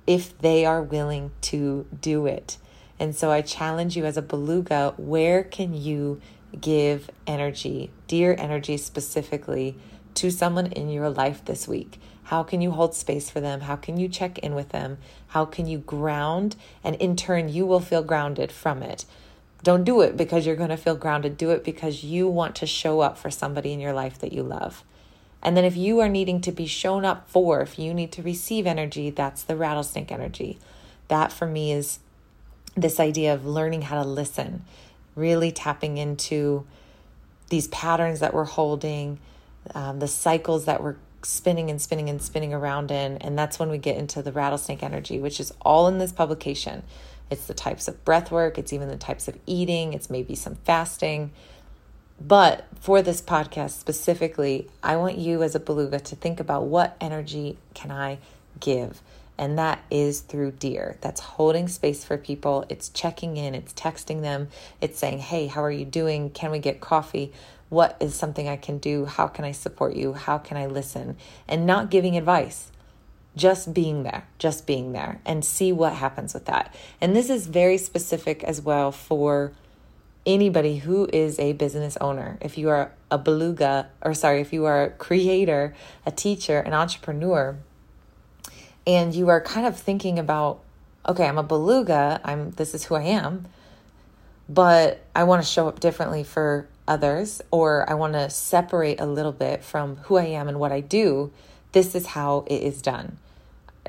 if 0.06 0.38
they 0.38 0.64
are 0.64 0.80
willing 0.80 1.32
to 1.40 1.88
do 2.00 2.26
it. 2.26 2.56
And 3.00 3.12
so, 3.12 3.32
I 3.32 3.42
challenge 3.42 3.96
you 3.96 4.04
as 4.04 4.16
a 4.16 4.22
beluga 4.22 4.94
where 4.96 5.42
can 5.42 5.74
you 5.74 6.20
give 6.60 7.10
energy, 7.26 7.90
deer 8.06 8.36
energy 8.38 8.76
specifically, 8.76 9.76
to 10.14 10.30
someone 10.30 10.66
in 10.66 10.88
your 10.88 11.10
life 11.10 11.44
this 11.44 11.66
week? 11.66 11.98
How 12.26 12.42
can 12.42 12.60
you 12.60 12.72
hold 12.72 12.92
space 12.92 13.30
for 13.30 13.40
them? 13.40 13.60
How 13.60 13.76
can 13.76 13.98
you 13.98 14.08
check 14.08 14.38
in 14.38 14.56
with 14.56 14.70
them? 14.70 14.98
How 15.28 15.44
can 15.44 15.68
you 15.68 15.78
ground? 15.78 16.56
And 16.82 16.96
in 16.96 17.14
turn, 17.14 17.48
you 17.48 17.64
will 17.66 17.78
feel 17.78 18.02
grounded 18.02 18.50
from 18.50 18.82
it. 18.82 19.04
Don't 19.62 19.84
do 19.84 20.00
it 20.00 20.16
because 20.16 20.44
you're 20.44 20.56
going 20.56 20.70
to 20.70 20.76
feel 20.76 20.96
grounded. 20.96 21.36
Do 21.36 21.50
it 21.50 21.62
because 21.62 22.02
you 22.02 22.26
want 22.26 22.56
to 22.56 22.66
show 22.66 22.98
up 22.98 23.16
for 23.16 23.30
somebody 23.30 23.72
in 23.72 23.78
your 23.78 23.92
life 23.92 24.18
that 24.18 24.32
you 24.32 24.42
love. 24.42 24.82
And 25.40 25.56
then, 25.56 25.64
if 25.64 25.76
you 25.76 26.00
are 26.00 26.08
needing 26.08 26.40
to 26.40 26.50
be 26.50 26.66
shown 26.66 27.04
up 27.04 27.30
for, 27.30 27.60
if 27.60 27.78
you 27.78 27.94
need 27.94 28.10
to 28.12 28.22
receive 28.22 28.66
energy, 28.66 29.10
that's 29.10 29.44
the 29.44 29.54
rattlesnake 29.54 30.10
energy. 30.10 30.58
That 31.06 31.30
for 31.30 31.46
me 31.46 31.70
is 31.70 32.00
this 32.74 32.98
idea 32.98 33.34
of 33.34 33.46
learning 33.46 33.82
how 33.82 34.02
to 34.02 34.08
listen, 34.08 34.64
really 35.14 35.52
tapping 35.52 35.96
into 35.96 36.66
these 37.50 37.68
patterns 37.68 38.18
that 38.18 38.34
we're 38.34 38.44
holding, 38.44 39.20
um, 39.76 40.00
the 40.00 40.08
cycles 40.08 40.64
that 40.64 40.82
we're 40.82 40.96
spinning 41.26 41.70
and 41.70 41.80
spinning 41.82 42.08
and 42.08 42.22
spinning 42.22 42.54
around 42.54 42.90
in. 42.90 43.16
And 43.18 43.38
that's 43.38 43.58
when 43.58 43.68
we 43.68 43.78
get 43.78 43.96
into 43.96 44.22
the 44.22 44.32
rattlesnake 44.32 44.82
energy, 44.82 45.18
which 45.18 45.40
is 45.40 45.52
all 45.62 45.88
in 45.88 45.98
this 45.98 46.12
publication. 46.12 46.82
It's 47.30 47.46
the 47.46 47.54
types 47.54 47.88
of 47.88 48.04
breath 48.04 48.30
work, 48.30 48.56
it's 48.56 48.72
even 48.72 48.88
the 48.88 48.96
types 48.96 49.26
of 49.26 49.36
eating, 49.46 49.92
it's 49.92 50.08
maybe 50.08 50.36
some 50.36 50.54
fasting. 50.54 51.32
But 52.20 52.66
for 52.80 53.02
this 53.02 53.20
podcast 53.20 53.72
specifically, 53.72 54.70
I 54.82 54.96
want 54.96 55.18
you 55.18 55.42
as 55.42 55.54
a 55.54 55.60
beluga 55.60 55.98
to 55.98 56.16
think 56.16 56.38
about 56.38 56.64
what 56.64 56.96
energy 57.00 57.58
can 57.74 57.90
I 57.90 58.18
give? 58.60 59.02
And 59.36 59.58
that 59.58 59.80
is 59.90 60.20
through 60.20 60.52
Deer. 60.52 60.96
That's 61.02 61.20
holding 61.20 61.68
space 61.68 62.04
for 62.04 62.16
people. 62.16 62.64
It's 62.70 62.88
checking 62.88 63.36
in, 63.36 63.54
it's 63.54 63.74
texting 63.74 64.22
them, 64.22 64.48
it's 64.80 64.98
saying, 64.98 65.18
Hey, 65.18 65.48
how 65.48 65.62
are 65.62 65.70
you 65.70 65.84
doing? 65.84 66.30
Can 66.30 66.50
we 66.52 66.58
get 66.58 66.80
coffee? 66.80 67.32
What 67.68 67.96
is 68.00 68.14
something 68.14 68.48
I 68.48 68.56
can 68.56 68.78
do? 68.78 69.06
How 69.06 69.26
can 69.26 69.44
I 69.44 69.52
support 69.52 69.96
you? 69.96 70.12
How 70.12 70.38
can 70.38 70.56
I 70.56 70.66
listen? 70.66 71.16
And 71.48 71.66
not 71.66 71.90
giving 71.90 72.16
advice, 72.16 72.70
just 73.34 73.74
being 73.74 74.04
there, 74.04 74.26
just 74.38 74.66
being 74.66 74.92
there, 74.92 75.20
and 75.26 75.44
see 75.44 75.72
what 75.72 75.94
happens 75.94 76.32
with 76.32 76.44
that. 76.46 76.74
And 77.00 77.16
this 77.16 77.28
is 77.28 77.46
very 77.46 77.78
specific 77.78 78.44
as 78.44 78.60
well 78.60 78.92
for 78.92 79.52
anybody 80.24 80.78
who 80.78 81.08
is 81.12 81.38
a 81.38 81.52
business 81.54 81.96
owner. 82.00 82.38
If 82.40 82.58
you 82.58 82.68
are 82.68 82.92
a 83.10 83.18
beluga, 83.18 83.88
or 84.02 84.14
sorry, 84.14 84.40
if 84.40 84.52
you 84.52 84.64
are 84.64 84.84
a 84.84 84.90
creator, 84.90 85.74
a 86.04 86.10
teacher, 86.10 86.58
an 86.58 86.72
entrepreneur, 86.72 87.56
and 88.86 89.14
you 89.14 89.28
are 89.28 89.40
kind 89.40 89.66
of 89.66 89.76
thinking 89.76 90.18
about, 90.18 90.60
okay, 91.08 91.26
I'm 91.26 91.38
a 91.38 91.42
beluga, 91.42 92.20
I'm 92.24 92.50
this 92.52 92.74
is 92.74 92.84
who 92.84 92.94
I 92.94 93.02
am, 93.02 93.46
but 94.48 95.04
I 95.14 95.24
want 95.24 95.42
to 95.42 95.48
show 95.48 95.68
up 95.68 95.80
differently 95.80 96.24
for 96.24 96.68
others, 96.88 97.42
or 97.50 97.88
I 97.88 97.94
want 97.94 98.14
to 98.14 98.30
separate 98.30 99.00
a 99.00 99.06
little 99.06 99.32
bit 99.32 99.64
from 99.64 99.96
who 99.96 100.16
I 100.16 100.24
am 100.24 100.48
and 100.48 100.58
what 100.58 100.72
I 100.72 100.80
do, 100.80 101.32
this 101.72 101.94
is 101.94 102.06
how 102.06 102.44
it 102.46 102.62
is 102.62 102.80
done. 102.82 103.18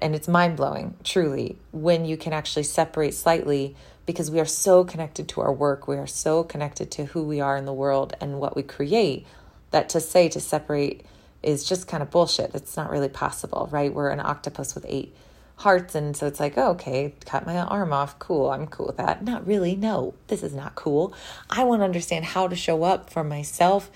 And 0.01 0.16
it's 0.16 0.27
mind 0.27 0.58
blowing, 0.58 0.96
truly, 1.04 1.58
when 1.72 2.06
you 2.06 2.18
can 2.18 2.34
actually 2.34 2.63
separate 2.63 3.13
slightly 3.13 3.75
because 4.06 4.32
we 4.32 4.39
are 4.39 4.46
so 4.46 4.84
connected 4.84 5.27
to 5.30 5.42
our 5.42 5.51
work, 5.51 5.88
we 5.88 5.98
are 5.98 6.08
so 6.08 6.44
connected 6.44 6.92
to 6.92 7.06
who 7.06 7.24
we 7.24 7.42
are 7.42 7.58
in 7.58 7.66
the 7.66 7.74
world 7.74 8.16
and 8.22 8.39
what 8.39 8.56
we 8.56 8.63
create 8.63 9.25
that 9.72 9.89
to 9.89 10.00
say 10.00 10.30
to 10.30 10.39
separate 10.39 11.06
is 11.44 11.68
just 11.68 11.88
kind 11.88 12.01
of 12.01 12.10
bullshit. 12.10 12.56
It's 12.56 12.77
not 12.77 12.89
really 12.89 13.10
possible, 13.10 13.68
right? 13.72 13.94
We're 13.94 14.10
an 14.10 14.20
octopus 14.20 14.75
with 14.75 14.86
eight 14.88 15.16
hearts. 15.58 15.96
And 15.96 16.16
so 16.16 16.28
it's 16.28 16.40
like, 16.40 16.58
oh, 16.58 16.72
okay, 16.72 17.14
cut 17.26 17.46
my 17.46 17.58
arm 17.58 17.92
off. 17.92 18.18
Cool. 18.20 18.50
I'm 18.50 18.68
cool 18.68 18.88
with 18.88 18.98
that. 18.98 19.24
Not 19.24 19.46
really. 19.46 19.76
No, 19.76 20.14
this 20.28 20.44
is 20.44 20.54
not 20.54 20.76
cool. 20.76 21.14
I 21.50 21.64
want 21.64 21.82
to 21.82 21.86
understand 21.86 22.26
how 22.26 22.48
to 22.48 22.56
show 22.56 22.84
up 22.84 23.10
for 23.10 23.24
myself 23.24 23.92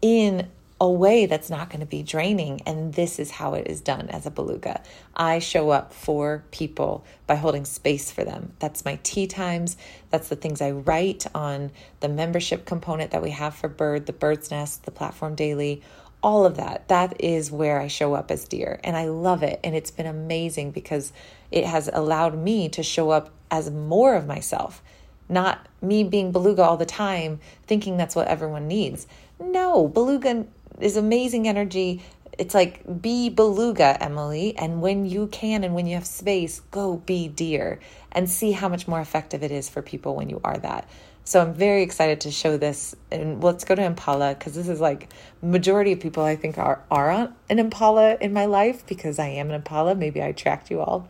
in 0.00 0.48
a 0.78 0.90
way 0.90 1.24
that's 1.24 1.48
not 1.48 1.70
going 1.70 1.80
to 1.80 1.86
be 1.86 2.02
draining. 2.02 2.60
And 2.66 2.92
this 2.92 3.18
is 3.18 3.30
how 3.30 3.54
it 3.54 3.66
is 3.66 3.80
done 3.80 4.10
as 4.10 4.26
a 4.26 4.30
beluga. 4.30 4.82
I 5.14 5.38
show 5.38 5.70
up 5.70 5.94
for 5.94 6.44
people 6.50 7.06
by 7.26 7.36
holding 7.36 7.64
space 7.64 8.10
for 8.10 8.24
them. 8.24 8.52
That's 8.58 8.84
my 8.84 8.98
tea 9.02 9.26
times. 9.26 9.78
That's 10.10 10.28
the 10.28 10.36
things 10.36 10.60
I 10.60 10.72
write 10.72 11.26
on 11.34 11.70
the 12.00 12.10
membership 12.10 12.66
component 12.66 13.10
that 13.12 13.22
we 13.22 13.30
have 13.30 13.54
for 13.54 13.68
Bird, 13.68 14.04
the 14.04 14.12
Bird's 14.12 14.50
Nest, 14.50 14.84
the 14.84 14.90
platform 14.90 15.34
daily 15.34 15.82
all 16.26 16.44
of 16.44 16.56
that. 16.56 16.88
That 16.88 17.22
is 17.22 17.52
where 17.52 17.80
I 17.80 17.86
show 17.86 18.14
up 18.14 18.32
as 18.32 18.46
Deer. 18.46 18.80
And 18.82 18.96
I 18.96 19.04
love 19.04 19.44
it. 19.44 19.60
And 19.62 19.76
it's 19.76 19.92
been 19.92 20.06
amazing 20.06 20.72
because 20.72 21.12
it 21.52 21.64
has 21.64 21.88
allowed 21.92 22.36
me 22.36 22.68
to 22.70 22.82
show 22.82 23.10
up 23.10 23.30
as 23.48 23.70
more 23.70 24.16
of 24.16 24.26
myself, 24.26 24.82
not 25.28 25.68
me 25.80 26.02
being 26.02 26.32
beluga 26.32 26.64
all 26.64 26.76
the 26.76 26.84
time, 26.84 27.38
thinking 27.68 27.96
that's 27.96 28.16
what 28.16 28.26
everyone 28.26 28.66
needs. 28.66 29.06
No, 29.38 29.86
beluga 29.86 30.46
is 30.80 30.96
amazing 30.96 31.46
energy. 31.46 32.02
It's 32.36 32.56
like 32.56 33.00
be 33.00 33.28
beluga, 33.28 33.96
Emily. 34.02 34.56
And 34.58 34.82
when 34.82 35.06
you 35.06 35.28
can 35.28 35.62
and 35.62 35.76
when 35.76 35.86
you 35.86 35.94
have 35.94 36.06
space, 36.06 36.58
go 36.72 36.96
be 36.96 37.28
deer 37.28 37.78
and 38.10 38.28
see 38.28 38.50
how 38.50 38.68
much 38.68 38.88
more 38.88 39.00
effective 39.00 39.44
it 39.44 39.52
is 39.52 39.68
for 39.68 39.80
people 39.80 40.16
when 40.16 40.28
you 40.28 40.40
are 40.42 40.58
that. 40.58 40.88
So 41.26 41.40
I'm 41.42 41.54
very 41.54 41.82
excited 41.82 42.20
to 42.20 42.30
show 42.30 42.56
this. 42.56 42.94
And 43.10 43.42
let's 43.42 43.64
go 43.64 43.74
to 43.74 43.82
Impala 43.82 44.36
because 44.36 44.54
this 44.54 44.68
is 44.68 44.80
like 44.80 45.12
majority 45.42 45.90
of 45.90 45.98
people 45.98 46.22
I 46.22 46.36
think 46.36 46.56
are 46.56 46.84
are 46.88 47.10
on 47.10 47.34
an 47.50 47.58
Impala 47.58 48.16
in 48.20 48.32
my 48.32 48.46
life 48.46 48.86
because 48.86 49.18
I 49.18 49.26
am 49.26 49.48
an 49.48 49.56
Impala. 49.56 49.96
Maybe 49.96 50.22
I 50.22 50.26
attract 50.26 50.70
you 50.70 50.80
all, 50.80 51.08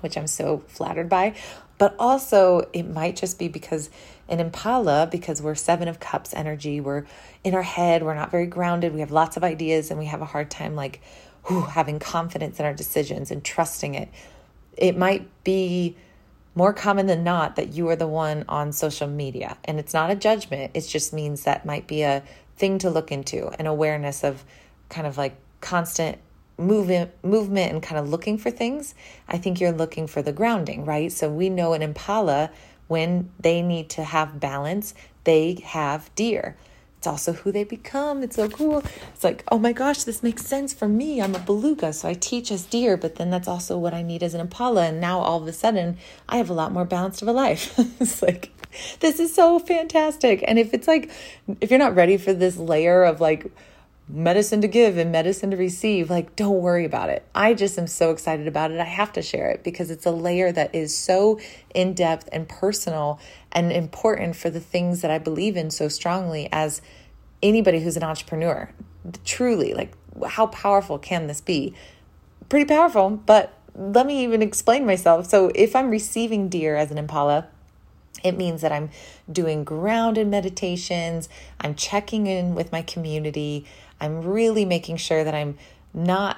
which 0.00 0.18
I'm 0.18 0.26
so 0.26 0.64
flattered 0.66 1.08
by. 1.08 1.36
But 1.78 1.94
also 1.96 2.68
it 2.72 2.90
might 2.90 3.14
just 3.14 3.38
be 3.38 3.46
because 3.46 3.88
an 4.28 4.40
Impala, 4.40 5.08
because 5.08 5.40
we're 5.40 5.54
seven 5.54 5.86
of 5.86 6.00
cups 6.00 6.34
energy, 6.34 6.80
we're 6.80 7.06
in 7.44 7.54
our 7.54 7.62
head, 7.62 8.02
we're 8.02 8.16
not 8.16 8.32
very 8.32 8.46
grounded, 8.48 8.92
we 8.92 8.98
have 8.98 9.12
lots 9.12 9.36
of 9.36 9.44
ideas, 9.44 9.92
and 9.92 10.00
we 10.00 10.06
have 10.06 10.22
a 10.22 10.24
hard 10.24 10.50
time 10.50 10.74
like 10.74 11.00
whew, 11.46 11.60
having 11.60 12.00
confidence 12.00 12.58
in 12.58 12.66
our 12.66 12.74
decisions 12.74 13.30
and 13.30 13.44
trusting 13.44 13.94
it. 13.94 14.08
It 14.76 14.98
might 14.98 15.28
be 15.44 15.94
more 16.56 16.72
common 16.72 17.06
than 17.06 17.22
not 17.22 17.54
that 17.54 17.74
you 17.74 17.88
are 17.88 17.94
the 17.94 18.08
one 18.08 18.44
on 18.48 18.72
social 18.72 19.06
media. 19.06 19.56
And 19.64 19.78
it's 19.78 19.94
not 19.94 20.10
a 20.10 20.16
judgment, 20.16 20.72
it 20.74 20.80
just 20.80 21.12
means 21.12 21.44
that 21.44 21.64
might 21.64 21.86
be 21.86 22.02
a 22.02 22.24
thing 22.56 22.78
to 22.78 22.90
look 22.90 23.12
into, 23.12 23.48
an 23.60 23.66
awareness 23.66 24.24
of 24.24 24.42
kind 24.88 25.06
of 25.06 25.16
like 25.16 25.36
constant 25.60 26.18
movement 26.58 27.10
movement 27.22 27.70
and 27.70 27.82
kind 27.82 27.98
of 27.98 28.08
looking 28.08 28.38
for 28.38 28.50
things. 28.50 28.94
I 29.28 29.36
think 29.36 29.60
you're 29.60 29.72
looking 29.72 30.06
for 30.06 30.22
the 30.22 30.32
grounding, 30.32 30.86
right? 30.86 31.12
So 31.12 31.30
we 31.30 31.50
know 31.50 31.74
an 31.74 31.82
impala 31.82 32.50
when 32.88 33.30
they 33.38 33.60
need 33.60 33.90
to 33.90 34.04
have 34.04 34.40
balance, 34.40 34.94
they 35.24 35.58
have 35.64 36.10
deer 36.14 36.56
it's 37.06 37.12
also 37.12 37.34
who 37.34 37.52
they 37.52 37.62
become. 37.62 38.24
It's 38.24 38.34
so 38.34 38.48
cool. 38.48 38.82
It's 39.14 39.22
like, 39.22 39.44
oh 39.52 39.60
my 39.60 39.72
gosh, 39.72 40.02
this 40.02 40.24
makes 40.24 40.44
sense 40.44 40.74
for 40.74 40.88
me. 40.88 41.22
I'm 41.22 41.36
a 41.36 41.38
beluga, 41.38 41.92
so 41.92 42.08
I 42.08 42.14
teach 42.14 42.50
as 42.50 42.64
deer, 42.64 42.96
but 42.96 43.14
then 43.14 43.30
that's 43.30 43.46
also 43.46 43.78
what 43.78 43.94
I 43.94 44.02
need 44.02 44.24
as 44.24 44.34
an 44.34 44.40
impala. 44.40 44.86
And 44.86 45.00
now 45.00 45.20
all 45.20 45.40
of 45.40 45.46
a 45.46 45.52
sudden, 45.52 45.98
I 46.28 46.38
have 46.38 46.50
a 46.50 46.52
lot 46.52 46.72
more 46.72 46.84
balanced 46.84 47.22
of 47.22 47.28
a 47.28 47.32
life. 47.32 47.78
it's 48.00 48.22
like, 48.22 48.50
this 48.98 49.20
is 49.20 49.32
so 49.32 49.60
fantastic. 49.60 50.42
And 50.48 50.58
if 50.58 50.74
it's 50.74 50.88
like, 50.88 51.12
if 51.60 51.70
you're 51.70 51.78
not 51.78 51.94
ready 51.94 52.16
for 52.16 52.32
this 52.32 52.56
layer 52.56 53.04
of 53.04 53.20
like, 53.20 53.52
medicine 54.08 54.60
to 54.60 54.68
give 54.68 54.98
and 54.98 55.10
medicine 55.10 55.50
to 55.50 55.56
receive. 55.56 56.10
Like, 56.10 56.36
don't 56.36 56.60
worry 56.60 56.84
about 56.84 57.10
it. 57.10 57.26
I 57.34 57.54
just 57.54 57.76
am 57.76 57.88
so 57.88 58.12
excited 58.12 58.46
about 58.46 58.70
it. 58.70 58.78
I 58.78 58.84
have 58.84 59.12
to 59.14 59.22
share 59.22 59.50
it 59.50 59.64
because 59.64 59.90
it's 59.90 60.06
a 60.06 60.12
layer 60.12 60.52
that 60.52 60.74
is 60.74 60.96
so 60.96 61.40
in 61.74 61.94
depth 61.94 62.28
and 62.30 62.48
personal 62.48 63.18
and 63.56 63.72
important 63.72 64.36
for 64.36 64.50
the 64.50 64.60
things 64.60 65.00
that 65.00 65.10
I 65.10 65.18
believe 65.18 65.56
in 65.56 65.70
so 65.70 65.88
strongly 65.88 66.46
as 66.52 66.82
anybody 67.42 67.80
who's 67.80 67.96
an 67.96 68.02
entrepreneur. 68.02 68.70
Truly, 69.24 69.72
like, 69.72 69.94
how 70.28 70.48
powerful 70.48 70.98
can 70.98 71.26
this 71.26 71.40
be? 71.40 71.74
Pretty 72.50 72.66
powerful, 72.66 73.10
but 73.10 73.54
let 73.74 74.06
me 74.06 74.22
even 74.22 74.42
explain 74.42 74.84
myself. 74.84 75.26
So, 75.26 75.50
if 75.54 75.74
I'm 75.74 75.88
receiving 75.88 76.50
deer 76.50 76.76
as 76.76 76.90
an 76.90 76.98
impala, 76.98 77.48
it 78.22 78.36
means 78.36 78.60
that 78.60 78.72
I'm 78.72 78.90
doing 79.30 79.64
grounded 79.64 80.28
meditations, 80.28 81.28
I'm 81.58 81.74
checking 81.74 82.26
in 82.26 82.54
with 82.54 82.72
my 82.72 82.82
community, 82.82 83.64
I'm 84.00 84.22
really 84.22 84.66
making 84.66 84.98
sure 84.98 85.24
that 85.24 85.34
I'm 85.34 85.56
not 85.94 86.36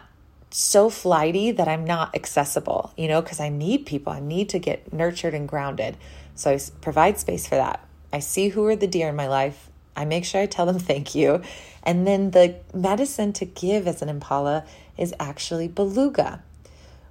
so 0.50 0.88
flighty 0.88 1.50
that 1.50 1.68
I'm 1.68 1.84
not 1.84 2.14
accessible, 2.14 2.92
you 2.96 3.08
know, 3.08 3.20
because 3.20 3.40
I 3.40 3.48
need 3.48 3.86
people. 3.86 4.12
I 4.12 4.20
need 4.20 4.48
to 4.50 4.58
get 4.58 4.92
nurtured 4.92 5.34
and 5.34 5.48
grounded. 5.48 5.96
So 6.38 6.52
I 6.52 6.60
provide 6.80 7.18
space 7.18 7.48
for 7.48 7.56
that. 7.56 7.84
I 8.12 8.20
see 8.20 8.50
who 8.50 8.64
are 8.66 8.76
the 8.76 8.86
deer 8.86 9.08
in 9.08 9.16
my 9.16 9.26
life. 9.26 9.70
I 9.96 10.04
make 10.04 10.24
sure 10.24 10.40
I 10.40 10.46
tell 10.46 10.66
them 10.66 10.78
thank 10.90 11.16
you. 11.16 11.42
And 11.82 12.06
then 12.06 12.30
the 12.30 12.54
medicine 12.72 13.32
to 13.34 13.44
give 13.44 13.88
as 13.88 14.02
an 14.02 14.08
impala 14.08 14.64
is 14.96 15.12
actually 15.18 15.66
beluga. 15.66 16.42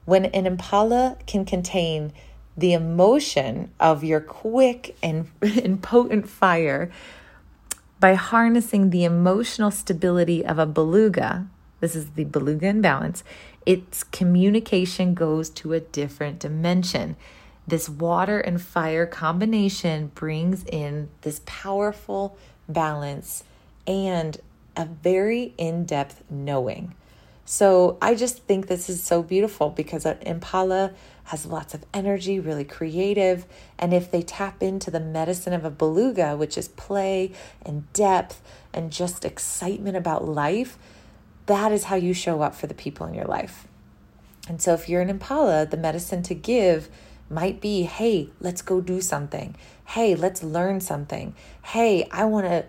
When 0.05 0.25
an 0.25 0.47
impala 0.47 1.17
can 1.25 1.43
contain 1.43 2.13
the 2.55 2.71
emotion 2.71 3.69
of 3.81 4.01
your 4.01 4.21
quick 4.21 4.95
and, 5.03 5.29
and 5.41 5.83
potent 5.83 6.29
fire, 6.29 6.89
by 7.99 8.13
harnessing 8.13 8.91
the 8.91 9.03
emotional 9.03 9.71
stability 9.71 10.45
of 10.45 10.57
a 10.57 10.65
beluga, 10.65 11.47
this 11.81 11.97
is 11.97 12.11
the 12.11 12.23
beluga 12.23 12.67
imbalance, 12.67 13.25
its 13.65 14.05
communication 14.05 15.13
goes 15.13 15.49
to 15.49 15.73
a 15.73 15.81
different 15.81 16.39
dimension. 16.39 17.17
This 17.67 17.89
water 17.89 18.39
and 18.39 18.61
fire 18.61 19.05
combination 19.05 20.11
brings 20.15 20.63
in 20.63 21.09
this 21.21 21.41
powerful 21.45 22.37
balance 22.69 23.43
and 23.85 24.37
a 24.77 24.85
very 24.85 25.53
in 25.57 25.85
depth 25.85 26.23
knowing. 26.29 26.95
So 27.43 27.97
I 28.01 28.15
just 28.15 28.43
think 28.43 28.67
this 28.67 28.89
is 28.89 29.01
so 29.03 29.23
beautiful 29.23 29.69
because 29.69 30.05
Impala 30.05 30.91
has 31.25 31.45
lots 31.45 31.73
of 31.73 31.85
energy, 31.93 32.39
really 32.39 32.65
creative. 32.65 33.45
And 33.79 33.93
if 33.93 34.11
they 34.11 34.21
tap 34.21 34.61
into 34.61 34.91
the 34.91 34.99
medicine 34.99 35.53
of 35.53 35.63
a 35.65 35.69
beluga, 35.69 36.35
which 36.35 36.57
is 36.57 36.67
play 36.69 37.31
and 37.65 37.91
depth 37.93 38.41
and 38.73 38.91
just 38.91 39.25
excitement 39.25 39.97
about 39.97 40.25
life, 40.27 40.77
that 41.47 41.71
is 41.71 41.85
how 41.85 41.95
you 41.95 42.13
show 42.13 42.41
up 42.41 42.53
for 42.53 42.67
the 42.67 42.73
people 42.73 43.07
in 43.07 43.13
your 43.13 43.25
life. 43.25 43.65
And 44.49 44.61
so 44.61 44.73
if 44.73 44.87
you're 44.87 45.01
an 45.01 45.09
Impala, 45.09 45.65
the 45.65 45.77
medicine 45.77 46.23
to 46.23 46.35
give 46.35 46.89
might 47.29 47.61
be 47.61 47.83
hey, 47.83 48.29
let's 48.39 48.61
go 48.61 48.81
do 48.81 49.01
something. 49.01 49.55
Hey, 49.85 50.15
let's 50.15 50.43
learn 50.43 50.81
something. 50.81 51.33
Hey, 51.63 52.07
I 52.11 52.25
want 52.25 52.45
to 52.45 52.65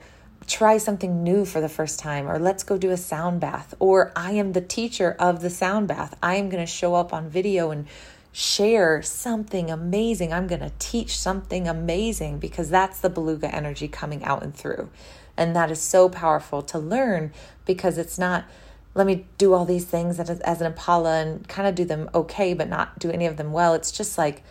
try 0.46 0.78
something 0.78 1.22
new 1.22 1.44
for 1.44 1.60
the 1.60 1.68
first 1.68 1.98
time, 1.98 2.28
or 2.28 2.38
let's 2.38 2.62
go 2.62 2.78
do 2.78 2.90
a 2.90 2.96
sound 2.96 3.40
bath, 3.40 3.74
or 3.78 4.12
I 4.16 4.32
am 4.32 4.52
the 4.52 4.60
teacher 4.60 5.14
of 5.18 5.42
the 5.42 5.50
sound 5.50 5.88
bath. 5.88 6.16
I 6.22 6.36
am 6.36 6.48
going 6.48 6.64
to 6.64 6.70
show 6.70 6.94
up 6.94 7.12
on 7.12 7.28
video 7.28 7.70
and 7.70 7.86
share 8.32 9.02
something 9.02 9.70
amazing. 9.70 10.32
I'm 10.32 10.46
going 10.46 10.60
to 10.60 10.72
teach 10.78 11.18
something 11.18 11.68
amazing 11.68 12.38
because 12.38 12.70
that's 12.70 13.00
the 13.00 13.10
beluga 13.10 13.54
energy 13.54 13.88
coming 13.88 14.24
out 14.24 14.42
and 14.42 14.54
through. 14.54 14.90
And 15.36 15.54
that 15.54 15.70
is 15.70 15.80
so 15.80 16.08
powerful 16.08 16.62
to 16.62 16.78
learn 16.78 17.32
because 17.64 17.98
it's 17.98 18.18
not 18.18 18.44
let 18.98 19.06
me 19.06 19.24
do 19.38 19.54
all 19.54 19.64
these 19.64 19.84
things 19.84 20.18
as, 20.18 20.28
as 20.40 20.60
an 20.60 20.66
Impala 20.66 21.20
and 21.20 21.46
kind 21.48 21.68
of 21.68 21.76
do 21.76 21.84
them 21.84 22.10
okay, 22.12 22.52
but 22.52 22.68
not 22.68 22.98
do 22.98 23.10
any 23.10 23.26
of 23.26 23.36
them 23.36 23.52
well. 23.52 23.72
It's 23.74 23.92
just 23.92 24.18
like, 24.18 24.42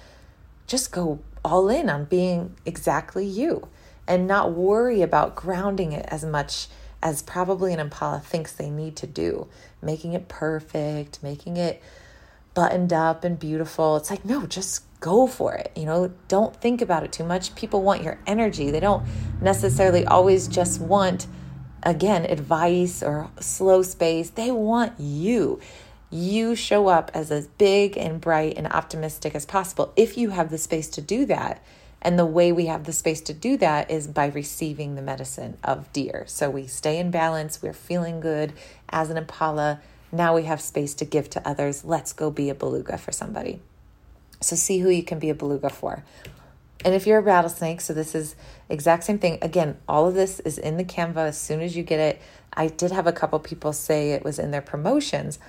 just 0.68 0.92
go 0.92 1.20
all 1.44 1.68
in 1.68 1.90
on 1.90 2.06
being 2.06 2.56
exactly 2.66 3.26
you 3.26 3.68
and 4.08 4.26
not 4.26 4.54
worry 4.54 5.02
about 5.02 5.36
grounding 5.36 5.92
it 5.92 6.06
as 6.08 6.24
much 6.24 6.68
as 7.04 7.22
probably 7.22 7.74
an 7.74 7.80
Impala 7.80 8.22
thinks 8.22 8.54
they 8.54 8.70
need 8.70 8.96
to 8.96 9.06
do, 9.06 9.48
making 9.82 10.14
it 10.14 10.30
perfect, 10.30 11.22
making 11.22 11.58
it 11.58 11.82
buttoned 12.54 12.94
up 12.94 13.26
and 13.26 13.38
beautiful. 13.38 13.98
It's 13.98 14.10
like, 14.10 14.24
no, 14.24 14.46
just 14.48 14.84
go 15.02 15.28
for 15.28 15.56
it. 15.56 15.72
You 15.76 15.86
know, 15.86 16.14
don't 16.30 16.56
think 16.56 16.82
about 16.82 17.04
it 17.04 17.12
too 17.12 17.26
much. 17.26 17.54
People 17.54 17.84
want 17.84 18.02
your 18.02 18.18
energy. 18.26 18.72
They 18.72 18.80
don't 18.80 19.06
necessarily 19.42 20.06
always 20.06 20.48
just 20.48 20.80
want, 20.80 21.28
again, 21.84 22.26
advice 22.26 23.02
or 23.04 23.30
slow 23.40 23.82
space. 23.82 24.30
They 24.30 24.52
want 24.52 24.94
you. 25.00 25.60
You 26.10 26.56
show 26.56 26.88
up 26.88 27.12
as 27.14 27.32
as 27.32 27.48
big 27.48 27.98
and 27.98 28.22
bright 28.22 28.58
and 28.58 28.68
optimistic 28.68 29.36
as 29.36 29.46
possible 29.46 29.92
if 29.96 30.18
you 30.18 30.30
have 30.30 30.50
the 30.50 30.58
space 30.58 30.88
to 30.90 31.02
do 31.02 31.26
that. 31.26 31.62
And 32.02 32.18
the 32.18 32.26
way 32.26 32.52
we 32.52 32.68
have 32.68 32.86
the 32.86 32.94
space 32.94 33.22
to 33.22 33.34
do 33.34 33.58
that 33.58 33.90
is 33.90 34.08
by 34.08 34.28
receiving 34.28 34.96
the 34.96 35.02
medicine 35.02 35.58
of 35.64 35.92
deer. 35.92 36.24
So 36.28 36.50
we 36.50 36.68
stay 36.68 37.00
in 37.00 37.12
balance, 37.12 37.62
we're 37.62 37.74
feeling 37.74 38.20
good 38.20 38.54
as 38.90 39.10
an 39.10 39.18
impala. 39.18 39.82
Now 40.12 40.36
we 40.36 40.44
have 40.44 40.62
space 40.62 40.94
to 40.96 41.06
give 41.06 41.30
to 41.32 41.48
others. 41.48 41.84
Let's 41.84 42.14
go 42.14 42.30
be 42.32 42.50
a 42.50 42.56
beluga 42.56 42.98
for 42.98 43.12
somebody. 43.12 43.60
So 44.40 44.56
see 44.56 44.80
who 44.80 44.90
you 44.90 45.04
can 45.04 45.20
be 45.20 45.30
a 45.30 45.36
beluga 45.36 45.70
for. 45.70 46.06
And 46.86 46.94
if 46.94 47.08
you're 47.08 47.20
a 47.20 47.22
rattlesnake, 47.22 47.82
so 47.82 47.94
this 47.94 48.14
is 48.14 48.36
exact 48.70 49.04
same 49.04 49.20
thing. 49.20 49.40
Again, 49.42 49.78
all 49.88 50.08
of 50.08 50.14
this 50.14 50.40
is 50.42 50.58
in 50.58 50.78
the 50.78 50.84
Canva 50.84 51.18
as 51.18 51.40
soon 51.40 51.62
as 51.62 51.76
you 51.76 51.84
get 51.84 52.00
it. 52.00 52.22
I 52.54 52.68
did 52.68 52.92
have 52.92 53.08
a 53.08 53.12
couple 53.12 53.40
people 53.40 53.74
say 53.74 54.12
it 54.12 54.24
was 54.24 54.40
in 54.40 54.52
their 54.52 54.62
promotions, 54.62 55.40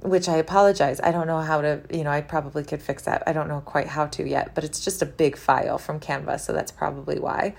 which 0.00 0.28
I 0.28 0.36
apologize. 0.36 1.00
I 1.02 1.10
don't 1.10 1.26
know 1.26 1.40
how 1.40 1.60
to, 1.60 1.80
you 1.90 2.04
know, 2.04 2.10
I 2.10 2.20
probably 2.20 2.64
could 2.64 2.82
fix 2.82 3.04
that. 3.04 3.22
I 3.26 3.32
don't 3.32 3.48
know 3.48 3.60
quite 3.60 3.88
how 3.88 4.06
to 4.06 4.28
yet, 4.28 4.54
but 4.54 4.64
it's 4.64 4.84
just 4.84 5.02
a 5.02 5.06
big 5.06 5.36
file 5.36 5.78
from 5.78 6.00
Canva, 6.00 6.40
so 6.40 6.52
that's 6.52 6.72
probably 6.72 7.18
why. 7.18 7.54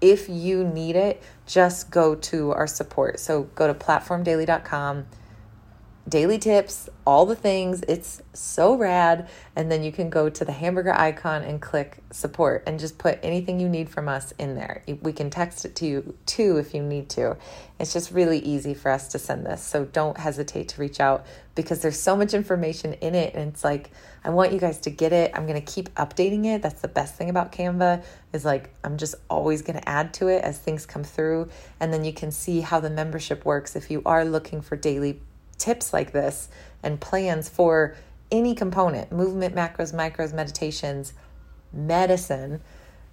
If 0.00 0.28
you 0.28 0.64
need 0.64 0.96
it, 0.96 1.22
just 1.46 1.90
go 1.90 2.14
to 2.14 2.52
our 2.52 2.66
support. 2.66 3.20
So 3.20 3.44
go 3.54 3.66
to 3.66 3.74
platformdaily.com 3.74 5.06
daily 6.10 6.38
tips, 6.38 6.88
all 7.06 7.24
the 7.24 7.36
things. 7.36 7.82
It's 7.88 8.20
so 8.34 8.74
rad. 8.74 9.28
And 9.56 9.70
then 9.70 9.82
you 9.82 9.92
can 9.92 10.10
go 10.10 10.28
to 10.28 10.44
the 10.44 10.52
hamburger 10.52 10.92
icon 10.92 11.42
and 11.42 11.62
click 11.62 12.02
support 12.10 12.64
and 12.66 12.78
just 12.78 12.98
put 12.98 13.18
anything 13.22 13.60
you 13.60 13.68
need 13.68 13.88
from 13.88 14.08
us 14.08 14.32
in 14.38 14.56
there. 14.56 14.82
We 15.02 15.12
can 15.12 15.30
text 15.30 15.64
it 15.64 15.76
to 15.76 15.86
you 15.86 16.16
too 16.26 16.58
if 16.58 16.74
you 16.74 16.82
need 16.82 17.08
to. 17.10 17.36
It's 17.78 17.92
just 17.92 18.10
really 18.10 18.40
easy 18.40 18.74
for 18.74 18.90
us 18.90 19.08
to 19.08 19.18
send 19.18 19.46
this. 19.46 19.62
So 19.62 19.86
don't 19.86 20.18
hesitate 20.18 20.68
to 20.70 20.80
reach 20.80 21.00
out 21.00 21.24
because 21.54 21.80
there's 21.80 21.98
so 21.98 22.16
much 22.16 22.34
information 22.34 22.94
in 22.94 23.14
it. 23.14 23.34
And 23.34 23.52
it's 23.52 23.64
like, 23.64 23.90
I 24.24 24.30
want 24.30 24.52
you 24.52 24.58
guys 24.58 24.80
to 24.80 24.90
get 24.90 25.12
it. 25.12 25.30
I'm 25.34 25.46
going 25.46 25.62
to 25.62 25.72
keep 25.72 25.94
updating 25.94 26.44
it. 26.44 26.60
That's 26.60 26.82
the 26.82 26.88
best 26.88 27.14
thing 27.14 27.30
about 27.30 27.52
Canva 27.52 28.04
is 28.32 28.44
like, 28.44 28.74
I'm 28.84 28.98
just 28.98 29.14
always 29.30 29.62
going 29.62 29.78
to 29.78 29.88
add 29.88 30.12
to 30.14 30.28
it 30.28 30.42
as 30.42 30.58
things 30.58 30.84
come 30.84 31.04
through. 31.04 31.48
And 31.78 31.92
then 31.92 32.04
you 32.04 32.12
can 32.12 32.30
see 32.30 32.60
how 32.60 32.80
the 32.80 32.90
membership 32.90 33.44
works 33.44 33.76
if 33.76 33.90
you 33.90 34.02
are 34.04 34.24
looking 34.24 34.60
for 34.60 34.76
daily 34.76 35.20
tips 35.60 35.92
like 35.92 36.12
this 36.12 36.48
and 36.82 37.00
plans 37.00 37.48
for 37.48 37.94
any 38.32 38.54
component 38.54 39.12
movement, 39.12 39.54
macros, 39.54 39.94
micros, 39.94 40.32
meditations, 40.32 41.12
medicine. 41.72 42.60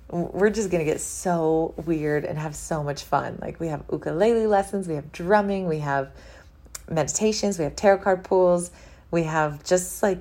We're 0.10 0.50
just 0.50 0.72
going 0.72 0.84
to 0.86 0.90
get 0.90 1.02
so 1.02 1.74
weird 1.86 2.24
and 2.24 2.38
have 2.40 2.56
so 2.56 2.82
much 2.84 3.04
fun. 3.04 3.38
Like, 3.42 3.60
we 3.60 3.68
have 3.68 3.84
ukulele 3.92 4.48
lessons, 4.48 4.88
we 4.88 4.96
have 4.96 5.12
drumming, 5.12 5.68
we 5.68 5.80
have 5.80 6.12
meditations, 6.90 7.58
we 7.58 7.66
have 7.66 7.76
tarot 7.76 8.00
card 8.00 8.24
pools, 8.24 8.72
we 9.12 9.24
have 9.24 9.64
just 9.64 10.02
like 10.02 10.20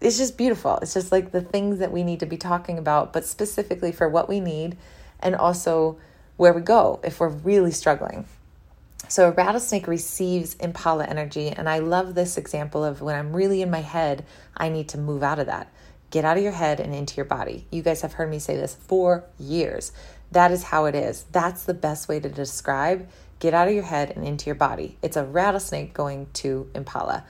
it's 0.00 0.18
just 0.18 0.36
beautiful. 0.36 0.78
It's 0.82 0.94
just 0.94 1.10
like 1.10 1.32
the 1.32 1.40
things 1.40 1.78
that 1.78 1.90
we 1.90 2.02
need 2.02 2.20
to 2.20 2.26
be 2.26 2.36
talking 2.36 2.78
about, 2.78 3.12
but 3.12 3.24
specifically 3.24 3.92
for 3.92 4.08
what 4.08 4.28
we 4.28 4.40
need 4.40 4.76
and 5.20 5.34
also 5.34 5.98
where 6.36 6.52
we 6.52 6.60
go 6.60 7.00
if 7.02 7.18
we're 7.18 7.28
really 7.28 7.70
struggling. 7.70 8.26
So 9.08 9.28
a 9.28 9.32
rattlesnake 9.32 9.86
receives 9.86 10.54
impala 10.54 11.04
energy. 11.04 11.48
And 11.48 11.68
I 11.68 11.78
love 11.78 12.14
this 12.14 12.36
example 12.36 12.84
of 12.84 13.00
when 13.00 13.16
I'm 13.16 13.34
really 13.34 13.62
in 13.62 13.70
my 13.70 13.80
head, 13.80 14.24
I 14.56 14.68
need 14.68 14.88
to 14.90 14.98
move 14.98 15.22
out 15.22 15.38
of 15.38 15.46
that. 15.46 15.72
Get 16.10 16.24
out 16.24 16.36
of 16.36 16.42
your 16.42 16.52
head 16.52 16.80
and 16.80 16.94
into 16.94 17.16
your 17.16 17.24
body. 17.24 17.66
You 17.70 17.82
guys 17.82 18.02
have 18.02 18.14
heard 18.14 18.30
me 18.30 18.38
say 18.38 18.56
this 18.56 18.74
for 18.74 19.24
years. 19.38 19.92
That 20.32 20.50
is 20.50 20.64
how 20.64 20.86
it 20.86 20.94
is. 20.94 21.24
That's 21.32 21.64
the 21.64 21.74
best 21.74 22.08
way 22.08 22.20
to 22.20 22.28
describe 22.28 23.08
get 23.38 23.54
out 23.54 23.68
of 23.68 23.74
your 23.74 23.84
head 23.84 24.10
and 24.16 24.26
into 24.26 24.46
your 24.46 24.54
body. 24.54 24.96
It's 25.02 25.16
a 25.16 25.24
rattlesnake 25.24 25.92
going 25.92 26.26
to 26.34 26.70
impala. 26.74 27.24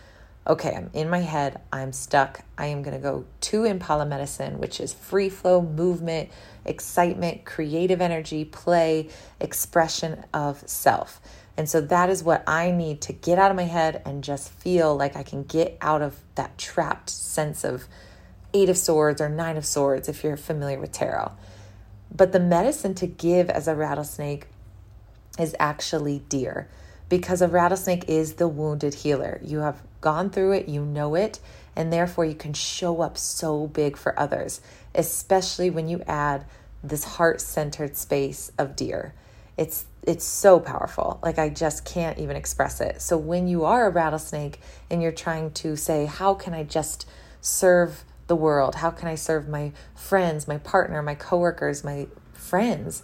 Okay, 0.46 0.72
I'm 0.72 0.90
in 0.92 1.10
my 1.10 1.18
head. 1.18 1.60
I'm 1.72 1.92
stuck. 1.92 2.44
I 2.56 2.66
am 2.66 2.82
going 2.82 2.94
to 2.94 3.02
go 3.02 3.24
to 3.40 3.64
impala 3.64 4.06
medicine, 4.06 4.58
which 4.58 4.80
is 4.80 4.92
free 4.92 5.28
flow, 5.28 5.60
movement, 5.60 6.30
excitement, 6.64 7.44
creative 7.44 8.00
energy, 8.00 8.44
play, 8.44 9.08
expression 9.40 10.24
of 10.32 10.62
self. 10.68 11.20
And 11.56 11.68
so 11.68 11.80
that 11.80 12.10
is 12.10 12.22
what 12.22 12.44
I 12.46 12.70
need 12.70 13.00
to 13.02 13.12
get 13.12 13.38
out 13.38 13.50
of 13.50 13.56
my 13.56 13.64
head 13.64 14.02
and 14.04 14.22
just 14.22 14.50
feel 14.50 14.94
like 14.94 15.16
I 15.16 15.22
can 15.22 15.42
get 15.44 15.78
out 15.80 16.02
of 16.02 16.20
that 16.34 16.58
trapped 16.58 17.08
sense 17.08 17.64
of 17.64 17.84
Eight 18.52 18.68
of 18.68 18.76
Swords 18.76 19.20
or 19.20 19.28
Nine 19.28 19.56
of 19.56 19.64
Swords 19.64 20.08
if 20.08 20.22
you're 20.22 20.36
familiar 20.36 20.78
with 20.78 20.92
tarot. 20.92 21.32
But 22.14 22.32
the 22.32 22.40
medicine 22.40 22.94
to 22.96 23.06
give 23.06 23.48
as 23.50 23.68
a 23.68 23.74
rattlesnake 23.74 24.46
is 25.38 25.56
actually 25.58 26.20
deer 26.28 26.68
because 27.08 27.40
a 27.40 27.48
rattlesnake 27.48 28.08
is 28.08 28.34
the 28.34 28.48
wounded 28.48 28.94
healer. 28.94 29.40
You 29.42 29.60
have 29.60 29.82
gone 30.00 30.30
through 30.30 30.52
it, 30.52 30.68
you 30.68 30.84
know 30.84 31.14
it, 31.14 31.40
and 31.74 31.92
therefore 31.92 32.24
you 32.24 32.34
can 32.34 32.52
show 32.52 33.00
up 33.00 33.18
so 33.18 33.66
big 33.66 33.96
for 33.96 34.18
others, 34.18 34.60
especially 34.94 35.70
when 35.70 35.88
you 35.88 36.02
add 36.06 36.44
this 36.82 37.04
heart 37.04 37.40
centered 37.40 37.96
space 37.96 38.50
of 38.58 38.76
deer. 38.76 39.14
It's 39.56 39.86
it's 40.02 40.24
so 40.24 40.60
powerful. 40.60 41.18
Like 41.22 41.38
I 41.38 41.48
just 41.48 41.84
can't 41.84 42.18
even 42.18 42.36
express 42.36 42.80
it. 42.80 43.02
So 43.02 43.18
when 43.18 43.48
you 43.48 43.64
are 43.64 43.86
a 43.86 43.90
rattlesnake 43.90 44.60
and 44.88 45.02
you're 45.02 45.12
trying 45.12 45.50
to 45.52 45.76
say, 45.76 46.06
how 46.06 46.34
can 46.34 46.54
I 46.54 46.62
just 46.62 47.08
serve 47.40 48.04
the 48.28 48.36
world? 48.36 48.76
How 48.76 48.90
can 48.90 49.08
I 49.08 49.16
serve 49.16 49.48
my 49.48 49.72
friends, 49.94 50.46
my 50.46 50.58
partner, 50.58 51.02
my 51.02 51.16
coworkers, 51.16 51.82
my 51.82 52.06
friends? 52.32 53.02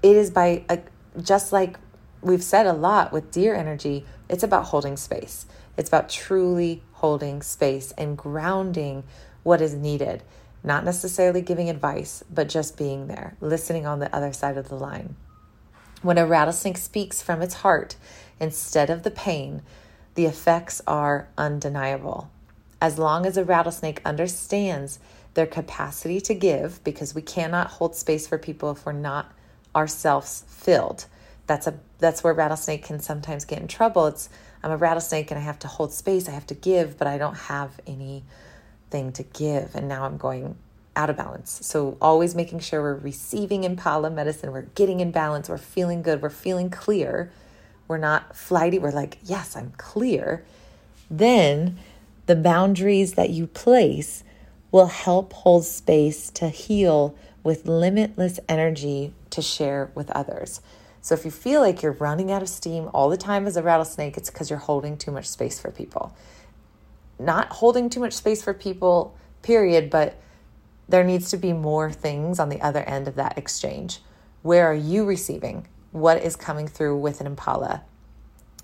It 0.00 0.14
is 0.14 0.30
by 0.30 0.64
a, 0.68 0.78
just 1.20 1.52
like 1.52 1.76
we've 2.22 2.42
said 2.42 2.66
a 2.66 2.72
lot 2.72 3.12
with 3.12 3.32
deer 3.32 3.54
energy, 3.54 4.04
it's 4.28 4.44
about 4.44 4.66
holding 4.66 4.96
space. 4.96 5.46
It's 5.76 5.88
about 5.88 6.08
truly 6.08 6.82
holding 6.92 7.42
space 7.42 7.92
and 7.98 8.16
grounding 8.16 9.02
what 9.42 9.60
is 9.60 9.74
needed. 9.74 10.22
Not 10.62 10.84
necessarily 10.84 11.42
giving 11.42 11.68
advice, 11.68 12.22
but 12.32 12.48
just 12.48 12.78
being 12.78 13.08
there, 13.08 13.36
listening 13.40 13.86
on 13.86 13.98
the 13.98 14.14
other 14.14 14.32
side 14.32 14.56
of 14.56 14.68
the 14.68 14.76
line. 14.76 15.16
When 16.04 16.18
a 16.18 16.26
rattlesnake 16.26 16.76
speaks 16.76 17.22
from 17.22 17.40
its 17.40 17.54
heart 17.54 17.96
instead 18.38 18.90
of 18.90 19.04
the 19.04 19.10
pain, 19.10 19.62
the 20.16 20.26
effects 20.26 20.82
are 20.86 21.28
undeniable. 21.38 22.28
As 22.78 22.98
long 22.98 23.24
as 23.24 23.38
a 23.38 23.44
rattlesnake 23.44 24.02
understands 24.04 24.98
their 25.32 25.46
capacity 25.46 26.20
to 26.20 26.34
give, 26.34 26.84
because 26.84 27.14
we 27.14 27.22
cannot 27.22 27.68
hold 27.68 27.96
space 27.96 28.26
for 28.26 28.36
people 28.36 28.70
if 28.70 28.84
we're 28.84 28.92
not 28.92 29.32
ourselves 29.74 30.44
filled. 30.46 31.06
That's 31.46 31.66
a 31.66 31.78
that's 32.00 32.22
where 32.22 32.34
rattlesnake 32.34 32.84
can 32.84 33.00
sometimes 33.00 33.46
get 33.46 33.60
in 33.60 33.66
trouble. 33.66 34.04
It's 34.04 34.28
I'm 34.62 34.72
a 34.72 34.76
rattlesnake 34.76 35.30
and 35.30 35.40
I 35.40 35.42
have 35.42 35.60
to 35.60 35.68
hold 35.68 35.94
space, 35.94 36.28
I 36.28 36.32
have 36.32 36.46
to 36.48 36.54
give, 36.54 36.98
but 36.98 37.06
I 37.06 37.16
don't 37.16 37.34
have 37.34 37.80
anything 37.86 39.10
to 39.14 39.22
give. 39.22 39.74
And 39.74 39.88
now 39.88 40.04
I'm 40.04 40.18
going 40.18 40.56
out 40.96 41.10
of 41.10 41.16
balance. 41.16 41.60
So, 41.62 41.96
always 42.00 42.34
making 42.34 42.60
sure 42.60 42.80
we're 42.80 42.94
receiving 42.94 43.64
Impala 43.64 44.10
medicine, 44.10 44.52
we're 44.52 44.62
getting 44.62 45.00
in 45.00 45.10
balance, 45.10 45.48
we're 45.48 45.58
feeling 45.58 46.02
good, 46.02 46.22
we're 46.22 46.30
feeling 46.30 46.70
clear, 46.70 47.32
we're 47.88 47.98
not 47.98 48.36
flighty, 48.36 48.78
we're 48.78 48.90
like, 48.90 49.18
yes, 49.22 49.56
I'm 49.56 49.72
clear. 49.76 50.44
Then 51.10 51.78
the 52.26 52.36
boundaries 52.36 53.14
that 53.14 53.30
you 53.30 53.46
place 53.46 54.24
will 54.70 54.86
help 54.86 55.32
hold 55.32 55.64
space 55.64 56.30
to 56.30 56.48
heal 56.48 57.14
with 57.42 57.66
limitless 57.66 58.40
energy 58.48 59.12
to 59.30 59.42
share 59.42 59.90
with 59.94 60.10
others. 60.10 60.60
So, 61.00 61.14
if 61.14 61.24
you 61.24 61.30
feel 61.30 61.60
like 61.60 61.82
you're 61.82 61.92
running 61.92 62.30
out 62.30 62.42
of 62.42 62.48
steam 62.48 62.88
all 62.94 63.10
the 63.10 63.16
time 63.16 63.46
as 63.46 63.56
a 63.56 63.62
rattlesnake, 63.62 64.16
it's 64.16 64.30
because 64.30 64.48
you're 64.48 64.58
holding 64.58 64.96
too 64.96 65.10
much 65.10 65.26
space 65.26 65.60
for 65.60 65.70
people. 65.70 66.16
Not 67.18 67.48
holding 67.48 67.90
too 67.90 68.00
much 68.00 68.14
space 68.14 68.42
for 68.42 68.54
people, 68.54 69.14
period, 69.42 69.90
but 69.90 70.18
there 70.88 71.04
needs 71.04 71.30
to 71.30 71.36
be 71.36 71.52
more 71.52 71.90
things 71.90 72.38
on 72.38 72.48
the 72.48 72.60
other 72.60 72.82
end 72.82 73.08
of 73.08 73.14
that 73.16 73.38
exchange. 73.38 74.00
Where 74.42 74.66
are 74.66 74.74
you 74.74 75.04
receiving? 75.04 75.66
What 75.92 76.22
is 76.22 76.36
coming 76.36 76.68
through 76.68 76.98
with 76.98 77.20
an 77.20 77.26
impala? 77.26 77.82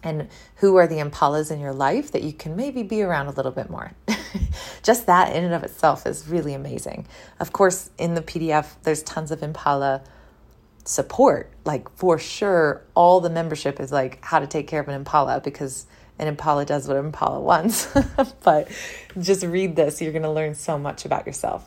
And 0.03 0.29
who 0.57 0.77
are 0.77 0.87
the 0.87 0.97
impalas 0.97 1.51
in 1.51 1.61
your 1.61 1.73
life 1.75 2.13
that 2.13 2.23
you 2.23 2.33
can 2.33 2.57
maybe 2.57 2.83
be 2.83 3.03
around 3.03 3.27
a 3.27 3.33
little 3.33 3.53
bit 3.53 3.69
more? 3.71 3.93
Just 4.83 5.07
that 5.07 5.35
in 5.35 5.45
and 5.45 5.53
of 5.55 5.63
itself 5.63 6.07
is 6.07 6.27
really 6.29 6.55
amazing. 6.55 7.07
Of 7.39 7.53
course, 7.53 7.91
in 7.99 8.15
the 8.15 8.23
PDF, 8.23 8.75
there's 8.83 9.03
tons 9.03 9.31
of 9.31 9.43
impala 9.43 10.03
support. 10.85 11.53
Like, 11.65 11.89
for 11.97 12.19
sure, 12.19 12.83
all 12.95 13.21
the 13.21 13.31
membership 13.31 13.79
is 13.79 13.93
like 13.93 14.25
how 14.25 14.39
to 14.39 14.47
take 14.47 14.67
care 14.67 14.81
of 14.81 14.89
an 14.89 14.95
impala 14.95 15.41
because 15.41 15.87
An 16.19 16.29
impala 16.29 16.67
does 16.67 16.87
what 16.87 16.99
an 16.99 17.07
impala 17.07 17.41
wants. 17.51 17.89
but 18.45 18.69
just 19.19 19.43
read 19.43 19.75
this, 19.75 20.03
you're 20.03 20.13
going 20.13 20.23
to 20.23 20.31
learn 20.31 20.55
so 20.55 20.79
much 20.79 21.07
about 21.07 21.27
yourself. 21.27 21.67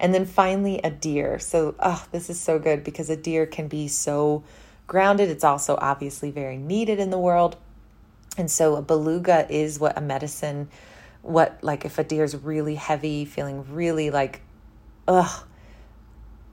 And 0.00 0.14
then 0.14 0.24
finally, 0.24 0.80
a 0.82 0.90
deer. 0.90 1.38
So, 1.38 1.74
oh, 1.78 2.06
this 2.10 2.30
is 2.30 2.40
so 2.40 2.58
good 2.58 2.82
because 2.82 3.10
a 3.10 3.16
deer 3.16 3.44
can 3.44 3.68
be 3.68 3.86
so 3.86 4.42
grounded. 4.86 5.28
It's 5.28 5.44
also 5.44 5.76
obviously 5.80 6.30
very 6.30 6.56
needed 6.56 6.98
in 6.98 7.10
the 7.10 7.18
world. 7.18 7.56
And 8.38 8.50
so, 8.50 8.76
a 8.76 8.82
beluga 8.82 9.46
is 9.50 9.78
what 9.78 9.98
a 9.98 10.00
medicine, 10.00 10.70
what, 11.20 11.58
like, 11.62 11.84
if 11.84 11.98
a 11.98 12.04
deer 12.04 12.24
is 12.24 12.34
really 12.34 12.76
heavy, 12.76 13.26
feeling 13.26 13.72
really 13.74 14.08
like, 14.08 14.40
ugh, 15.06 15.44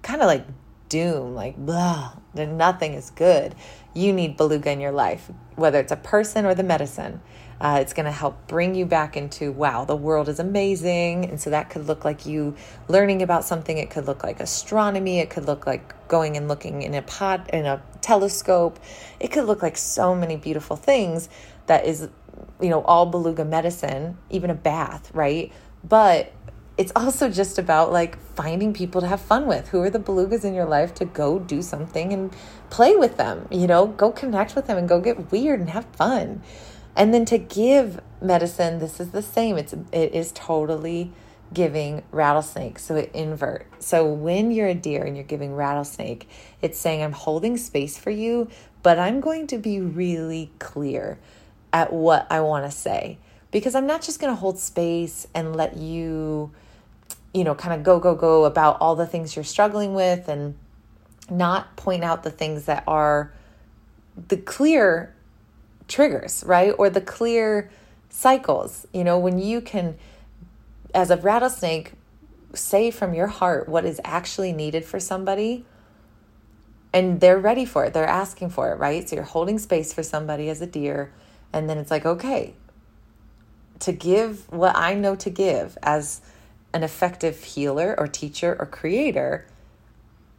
kind 0.01 0.21
of 0.21 0.27
like 0.27 0.45
doom, 0.89 1.33
like, 1.33 1.55
blah, 1.55 2.13
nothing 2.33 2.95
is 2.95 3.11
good. 3.11 3.55
You 3.93 4.11
need 4.11 4.35
beluga 4.35 4.71
in 4.71 4.81
your 4.81 4.91
life, 4.91 5.31
whether 5.55 5.79
it's 5.79 5.93
a 5.93 5.97
person 5.97 6.45
or 6.45 6.53
the 6.53 6.63
medicine. 6.63 7.21
Uh, 7.59 7.79
it's 7.81 7.93
going 7.93 8.05
to 8.05 8.11
help 8.11 8.47
bring 8.47 8.75
you 8.75 8.85
back 8.85 9.17
into, 9.17 9.51
wow, 9.51 9.83
the 9.85 9.95
world 9.95 10.29
is 10.29 10.39
amazing. 10.39 11.25
And 11.25 11.39
so 11.39 11.49
that 11.49 11.69
could 11.69 11.87
look 11.87 12.05
like 12.05 12.25
you 12.25 12.55
learning 12.87 13.21
about 13.21 13.45
something. 13.45 13.77
It 13.77 13.89
could 13.89 14.05
look 14.05 14.23
like 14.23 14.39
astronomy. 14.39 15.19
It 15.19 15.29
could 15.29 15.45
look 15.45 15.65
like 15.65 16.07
going 16.07 16.37
and 16.37 16.47
looking 16.47 16.83
in 16.83 16.93
a 16.93 17.01
pot, 17.01 17.49
in 17.51 17.65
a 17.65 17.81
telescope. 18.01 18.79
It 19.19 19.29
could 19.29 19.45
look 19.45 19.61
like 19.63 19.77
so 19.77 20.13
many 20.13 20.35
beautiful 20.35 20.75
things 20.75 21.29
that 21.65 21.85
is, 21.85 22.09
you 22.61 22.69
know, 22.69 22.81
all 22.83 23.05
beluga 23.07 23.43
medicine, 23.43 24.17
even 24.29 24.49
a 24.49 24.55
bath, 24.55 25.11
right? 25.13 25.51
But 25.83 26.33
it's 26.77 26.91
also 26.95 27.29
just 27.29 27.57
about 27.57 27.91
like 27.91 28.19
finding 28.35 28.71
people 28.71 29.01
to 29.01 29.07
have 29.07 29.19
fun 29.19 29.47
with. 29.47 29.69
Who 29.69 29.81
are 29.81 29.89
the 29.89 29.99
belugas 29.99 30.45
in 30.45 30.53
your 30.53 30.65
life 30.65 30.93
to 30.95 31.05
go 31.05 31.39
do 31.39 31.63
something 31.63 32.13
and 32.13 32.31
play 32.69 32.95
with 32.95 33.17
them? 33.17 33.47
You 33.49 33.65
know, 33.65 33.87
go 33.87 34.11
connect 34.11 34.55
with 34.55 34.67
them 34.67 34.77
and 34.77 34.87
go 34.87 35.01
get 35.01 35.31
weird 35.31 35.59
and 35.59 35.71
have 35.71 35.85
fun. 35.95 36.43
And 36.97 37.13
then 37.13 37.25
to 37.25 37.37
give 37.37 38.01
medicine, 38.21 38.79
this 38.79 38.99
is 38.99 39.11
the 39.11 39.21
same. 39.21 39.57
It's 39.57 39.73
it 39.91 40.13
is 40.13 40.31
totally 40.33 41.11
giving 41.53 42.03
rattlesnake. 42.11 42.79
So 42.79 42.95
it 42.95 43.11
invert. 43.13 43.67
So 43.79 44.11
when 44.11 44.51
you're 44.51 44.67
a 44.67 44.73
deer 44.73 45.03
and 45.03 45.15
you're 45.15 45.23
giving 45.23 45.55
rattlesnake, 45.55 46.27
it's 46.61 46.77
saying 46.77 47.03
I'm 47.03 47.13
holding 47.13 47.55
space 47.55 47.97
for 47.97 48.09
you, 48.09 48.49
but 48.81 48.99
I'm 48.99 49.21
going 49.21 49.47
to 49.47 49.57
be 49.57 49.79
really 49.79 50.51
clear 50.59 51.19
at 51.71 51.93
what 51.93 52.27
I 52.31 52.41
want 52.41 52.65
to 52.65 52.71
say 52.75 53.19
because 53.51 53.75
I'm 53.75 53.87
not 53.87 54.01
just 54.01 54.19
going 54.19 54.33
to 54.33 54.39
hold 54.39 54.57
space 54.57 55.27
and 55.33 55.55
let 55.55 55.77
you 55.77 56.51
you 57.33 57.43
know 57.43 57.53
kind 57.53 57.73
of 57.73 57.83
go 57.83 57.99
go 57.99 58.15
go 58.15 58.45
about 58.45 58.77
all 58.81 58.95
the 58.95 59.05
things 59.05 59.35
you're 59.35 59.45
struggling 59.45 59.93
with 59.93 60.27
and 60.27 60.55
not 61.29 61.75
point 61.75 62.03
out 62.03 62.23
the 62.23 62.31
things 62.31 62.65
that 62.65 62.83
are 62.87 63.31
the 64.29 64.37
clear 64.37 65.13
triggers, 65.87 66.43
right? 66.45 66.73
Or 66.77 66.89
the 66.89 67.01
clear 67.01 67.69
cycles. 68.09 68.87
You 68.93 69.03
know, 69.03 69.19
when 69.19 69.39
you 69.39 69.61
can, 69.61 69.97
as 70.93 71.09
a 71.09 71.17
rattlesnake, 71.17 71.93
say 72.53 72.91
from 72.91 73.13
your 73.13 73.27
heart 73.27 73.69
what 73.69 73.85
is 73.85 74.01
actually 74.03 74.51
needed 74.51 74.83
for 74.85 74.99
somebody 74.99 75.65
and 76.93 77.19
they're 77.19 77.37
ready 77.37 77.65
for 77.65 77.85
it, 77.85 77.93
they're 77.93 78.05
asking 78.05 78.49
for 78.49 78.71
it, 78.71 78.75
right? 78.75 79.07
So 79.07 79.15
you're 79.15 79.25
holding 79.25 79.59
space 79.59 79.93
for 79.93 80.03
somebody 80.03 80.49
as 80.49 80.61
a 80.61 80.65
deer, 80.65 81.11
and 81.53 81.69
then 81.69 81.77
it's 81.77 81.91
like, 81.91 82.05
okay, 82.05 82.55
to 83.79 83.91
give 83.91 84.51
what 84.51 84.75
I 84.75 84.93
know 84.93 85.15
to 85.17 85.29
give 85.29 85.77
as 85.83 86.21
an 86.73 86.83
effective 86.83 87.43
healer 87.43 87.95
or 87.97 88.07
teacher 88.07 88.55
or 88.59 88.65
creator, 88.65 89.45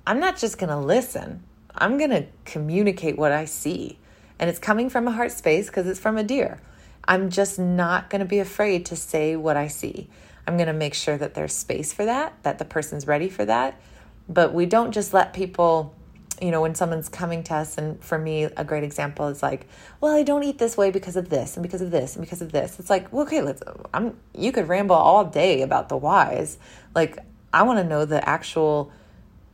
I'm 0.06 0.18
not 0.18 0.36
just 0.36 0.58
going 0.58 0.70
to 0.70 0.78
listen. 0.78 1.44
I'm 1.74 1.98
going 1.98 2.10
to 2.10 2.26
communicate 2.44 3.16
what 3.16 3.30
I 3.30 3.44
see 3.44 3.98
and 4.38 4.48
it's 4.48 4.58
coming 4.58 4.88
from 4.90 5.08
a 5.08 5.12
heart 5.12 5.32
space 5.32 5.66
because 5.66 5.86
it's 5.86 6.00
from 6.00 6.16
a 6.16 6.22
deer. 6.22 6.60
I'm 7.06 7.30
just 7.30 7.58
not 7.58 8.10
going 8.10 8.20
to 8.20 8.26
be 8.26 8.38
afraid 8.38 8.86
to 8.86 8.96
say 8.96 9.34
what 9.34 9.56
I 9.56 9.68
see. 9.68 10.08
I'm 10.46 10.56
going 10.56 10.66
to 10.66 10.72
make 10.72 10.94
sure 10.94 11.16
that 11.16 11.34
there's 11.34 11.52
space 11.52 11.92
for 11.92 12.04
that, 12.04 12.42
that 12.42 12.58
the 12.58 12.64
person's 12.64 13.06
ready 13.06 13.28
for 13.28 13.44
that. 13.44 13.80
But 14.28 14.52
we 14.52 14.66
don't 14.66 14.92
just 14.92 15.14
let 15.14 15.32
people, 15.32 15.94
you 16.40 16.50
know, 16.50 16.60
when 16.60 16.74
someone's 16.74 17.08
coming 17.08 17.42
to 17.44 17.54
us, 17.54 17.78
and 17.78 18.02
for 18.02 18.18
me, 18.18 18.44
a 18.44 18.64
great 18.64 18.84
example 18.84 19.28
is 19.28 19.42
like, 19.42 19.66
well, 20.00 20.14
I 20.14 20.22
don't 20.22 20.44
eat 20.44 20.58
this 20.58 20.76
way 20.76 20.90
because 20.90 21.16
of 21.16 21.30
this 21.30 21.56
and 21.56 21.62
because 21.62 21.80
of 21.80 21.90
this 21.90 22.14
and 22.14 22.24
because 22.24 22.42
of 22.42 22.52
this. 22.52 22.78
It's 22.78 22.90
like, 22.90 23.12
well, 23.12 23.22
okay, 23.24 23.40
let's, 23.40 23.62
I'm, 23.94 24.16
you 24.34 24.52
could 24.52 24.68
ramble 24.68 24.96
all 24.96 25.24
day 25.24 25.62
about 25.62 25.88
the 25.88 25.96
whys. 25.96 26.58
Like, 26.94 27.18
I 27.52 27.62
want 27.62 27.78
to 27.78 27.84
know 27.84 28.04
the 28.04 28.26
actual 28.28 28.92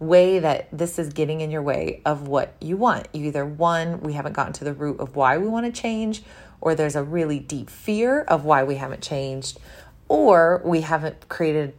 way 0.07 0.39
that 0.39 0.69
this 0.73 0.99
is 0.99 1.13
getting 1.13 1.41
in 1.41 1.51
your 1.51 1.63
way 1.63 2.01
of 2.05 2.29
what 2.29 2.55
you 2.61 2.77
want. 2.77 3.09
You 3.13 3.27
either 3.27 3.45
one, 3.45 4.01
we 4.01 4.13
haven't 4.13 4.33
gotten 4.33 4.53
to 4.55 4.65
the 4.65 4.75
root 4.75 5.01
of 5.01 5.17
why 5.17 5.39
we 5.39 5.47
want 5.47 5.67
to 5.67 5.73
change, 5.73 6.23
or 6.61 6.75
there's 6.75 6.97
a 6.97 7.03
really 7.03 7.39
deep 7.39 7.71
fear 7.71 8.23
of 8.23 8.45
why 8.45 8.65
we 8.65 8.77
haven't 8.77 9.03
changed, 9.03 9.59
or 10.09 10.63
we 10.65 10.83
haven't 10.83 11.29
created 11.29 11.75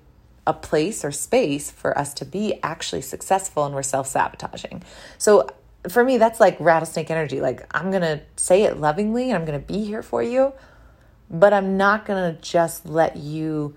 a 0.47 0.53
place 0.53 1.03
or 1.03 1.11
space 1.11 1.71
for 1.71 1.97
us 1.97 2.13
to 2.15 2.25
be 2.25 2.59
actually 2.61 3.01
successful 3.01 3.65
and 3.65 3.73
we're 3.73 3.83
self 3.83 4.07
sabotaging. 4.07 4.83
So 5.17 5.47
for 5.89 6.03
me, 6.03 6.17
that's 6.17 6.39
like 6.39 6.57
rattlesnake 6.59 7.09
energy. 7.09 7.41
Like, 7.41 7.65
I'm 7.75 7.89
going 7.91 8.03
to 8.03 8.21
say 8.35 8.63
it 8.63 8.77
lovingly 8.77 9.29
and 9.29 9.33
I'm 9.33 9.45
going 9.45 9.59
to 9.59 9.65
be 9.65 9.83
here 9.83 10.03
for 10.03 10.21
you, 10.21 10.53
but 11.29 11.53
I'm 11.53 11.77
not 11.77 12.05
going 12.05 12.35
to 12.35 12.41
just 12.41 12.85
let 12.85 13.17
you 13.17 13.75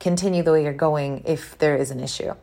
continue 0.00 0.42
the 0.42 0.52
way 0.52 0.64
you're 0.64 0.72
going 0.72 1.22
if 1.26 1.56
there 1.58 1.76
is 1.76 1.90
an 1.90 2.00
issue 2.00 2.34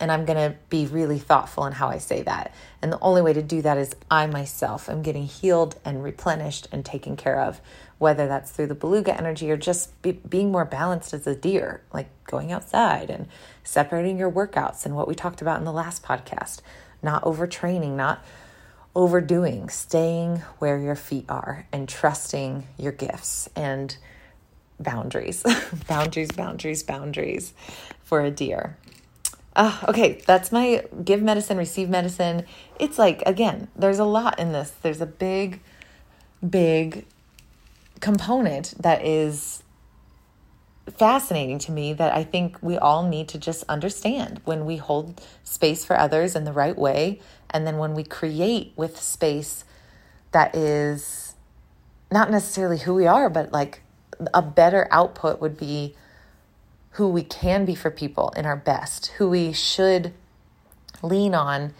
and 0.00 0.12
I'm 0.12 0.24
going 0.24 0.50
to 0.50 0.56
be 0.68 0.86
really 0.86 1.18
thoughtful 1.18 1.66
in 1.66 1.72
how 1.72 1.88
I 1.88 1.98
say 1.98 2.22
that. 2.22 2.54
And 2.82 2.92
the 2.92 3.00
only 3.00 3.22
way 3.22 3.32
to 3.32 3.42
do 3.42 3.62
that 3.62 3.78
is 3.78 3.94
I 4.10 4.26
myself 4.26 4.88
am 4.88 5.02
getting 5.02 5.24
healed 5.24 5.78
and 5.84 6.04
replenished 6.04 6.68
and 6.70 6.84
taken 6.84 7.16
care 7.16 7.40
of, 7.40 7.60
whether 7.98 8.28
that's 8.28 8.50
through 8.50 8.68
the 8.68 8.74
beluga 8.74 9.16
energy 9.16 9.50
or 9.50 9.56
just 9.56 10.00
be, 10.02 10.12
being 10.12 10.52
more 10.52 10.64
balanced 10.64 11.14
as 11.14 11.26
a 11.26 11.34
deer, 11.34 11.82
like 11.92 12.08
going 12.24 12.52
outside 12.52 13.10
and 13.10 13.26
separating 13.64 14.18
your 14.18 14.30
workouts 14.30 14.84
and 14.84 14.94
what 14.94 15.08
we 15.08 15.14
talked 15.14 15.42
about 15.42 15.58
in 15.58 15.64
the 15.64 15.72
last 15.72 16.02
podcast, 16.02 16.60
not 17.02 17.22
overtraining, 17.24 17.96
not 17.96 18.24
overdoing, 18.94 19.68
staying 19.68 20.36
where 20.58 20.78
your 20.78 20.96
feet 20.96 21.24
are 21.28 21.66
and 21.72 21.88
trusting 21.88 22.66
your 22.76 22.92
gifts 22.92 23.48
and 23.54 23.96
boundaries, 24.80 25.44
boundaries, 25.88 26.32
boundaries, 26.32 26.82
boundaries 26.82 27.54
for 28.02 28.20
a 28.20 28.30
deer. 28.30 28.76
Uh, 29.56 29.78
okay, 29.88 30.20
that's 30.26 30.52
my 30.52 30.84
give 31.04 31.22
medicine, 31.22 31.56
receive 31.56 31.88
medicine. 31.88 32.44
It's 32.78 32.98
like, 32.98 33.22
again, 33.26 33.68
there's 33.74 33.98
a 33.98 34.04
lot 34.04 34.38
in 34.38 34.52
this. 34.52 34.70
There's 34.82 35.00
a 35.00 35.06
big, 35.06 35.60
big 36.48 37.06
component 38.00 38.74
that 38.80 39.04
is 39.04 39.62
fascinating 40.98 41.58
to 41.58 41.72
me 41.72 41.92
that 41.92 42.14
I 42.14 42.24
think 42.24 42.58
we 42.62 42.76
all 42.78 43.06
need 43.06 43.28
to 43.28 43.38
just 43.38 43.64
understand 43.68 44.40
when 44.44 44.64
we 44.64 44.76
hold 44.76 45.20
space 45.44 45.84
for 45.84 45.98
others 45.98 46.34
in 46.34 46.44
the 46.44 46.52
right 46.52 46.76
way. 46.76 47.20
And 47.50 47.66
then 47.66 47.78
when 47.78 47.94
we 47.94 48.04
create 48.04 48.72
with 48.76 49.00
space 49.00 49.64
that 50.32 50.54
is 50.54 51.34
not 52.10 52.30
necessarily 52.30 52.78
who 52.78 52.94
we 52.94 53.06
are, 53.06 53.28
but 53.28 53.52
like 53.52 53.82
a 54.34 54.42
better 54.42 54.86
output 54.90 55.40
would 55.40 55.56
be 55.56 55.94
who 56.92 57.08
we 57.08 57.22
can 57.22 57.64
be 57.64 57.74
for 57.74 57.90
people 57.90 58.30
in 58.36 58.46
our 58.46 58.56
best, 58.56 59.08
who 59.18 59.30
we 59.30 59.52
should 59.52 60.12
lean 61.02 61.34
on 61.34 61.72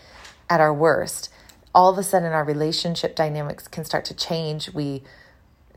at 0.48 0.60
our 0.60 0.72
worst, 0.72 1.30
all 1.74 1.90
of 1.90 1.98
a 1.98 2.02
sudden 2.02 2.32
our 2.32 2.44
relationship 2.44 3.14
dynamics 3.14 3.68
can 3.68 3.84
start 3.84 4.04
to 4.04 4.14
change. 4.14 4.72
We 4.72 5.02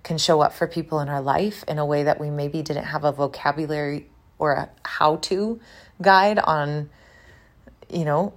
can 0.04 0.18
show 0.18 0.42
up 0.42 0.54
for 0.54 0.68
people 0.68 1.00
in 1.00 1.10
our 1.10 1.22
life 1.22 1.64
in 1.68 1.78
a 1.78 1.86
way 1.86 2.04
that 2.04 2.20
we 2.20 2.30
maybe 2.30 2.62
didn't 2.62 2.86
have 2.86 3.04
a 3.04 3.12
vocabulary 3.12 4.08
or 4.40 4.54
a 4.54 4.70
how 4.84 5.18
to 5.18 5.60
guide 6.02 6.40
on, 6.40 6.90
you 7.90 8.06
know, 8.06 8.34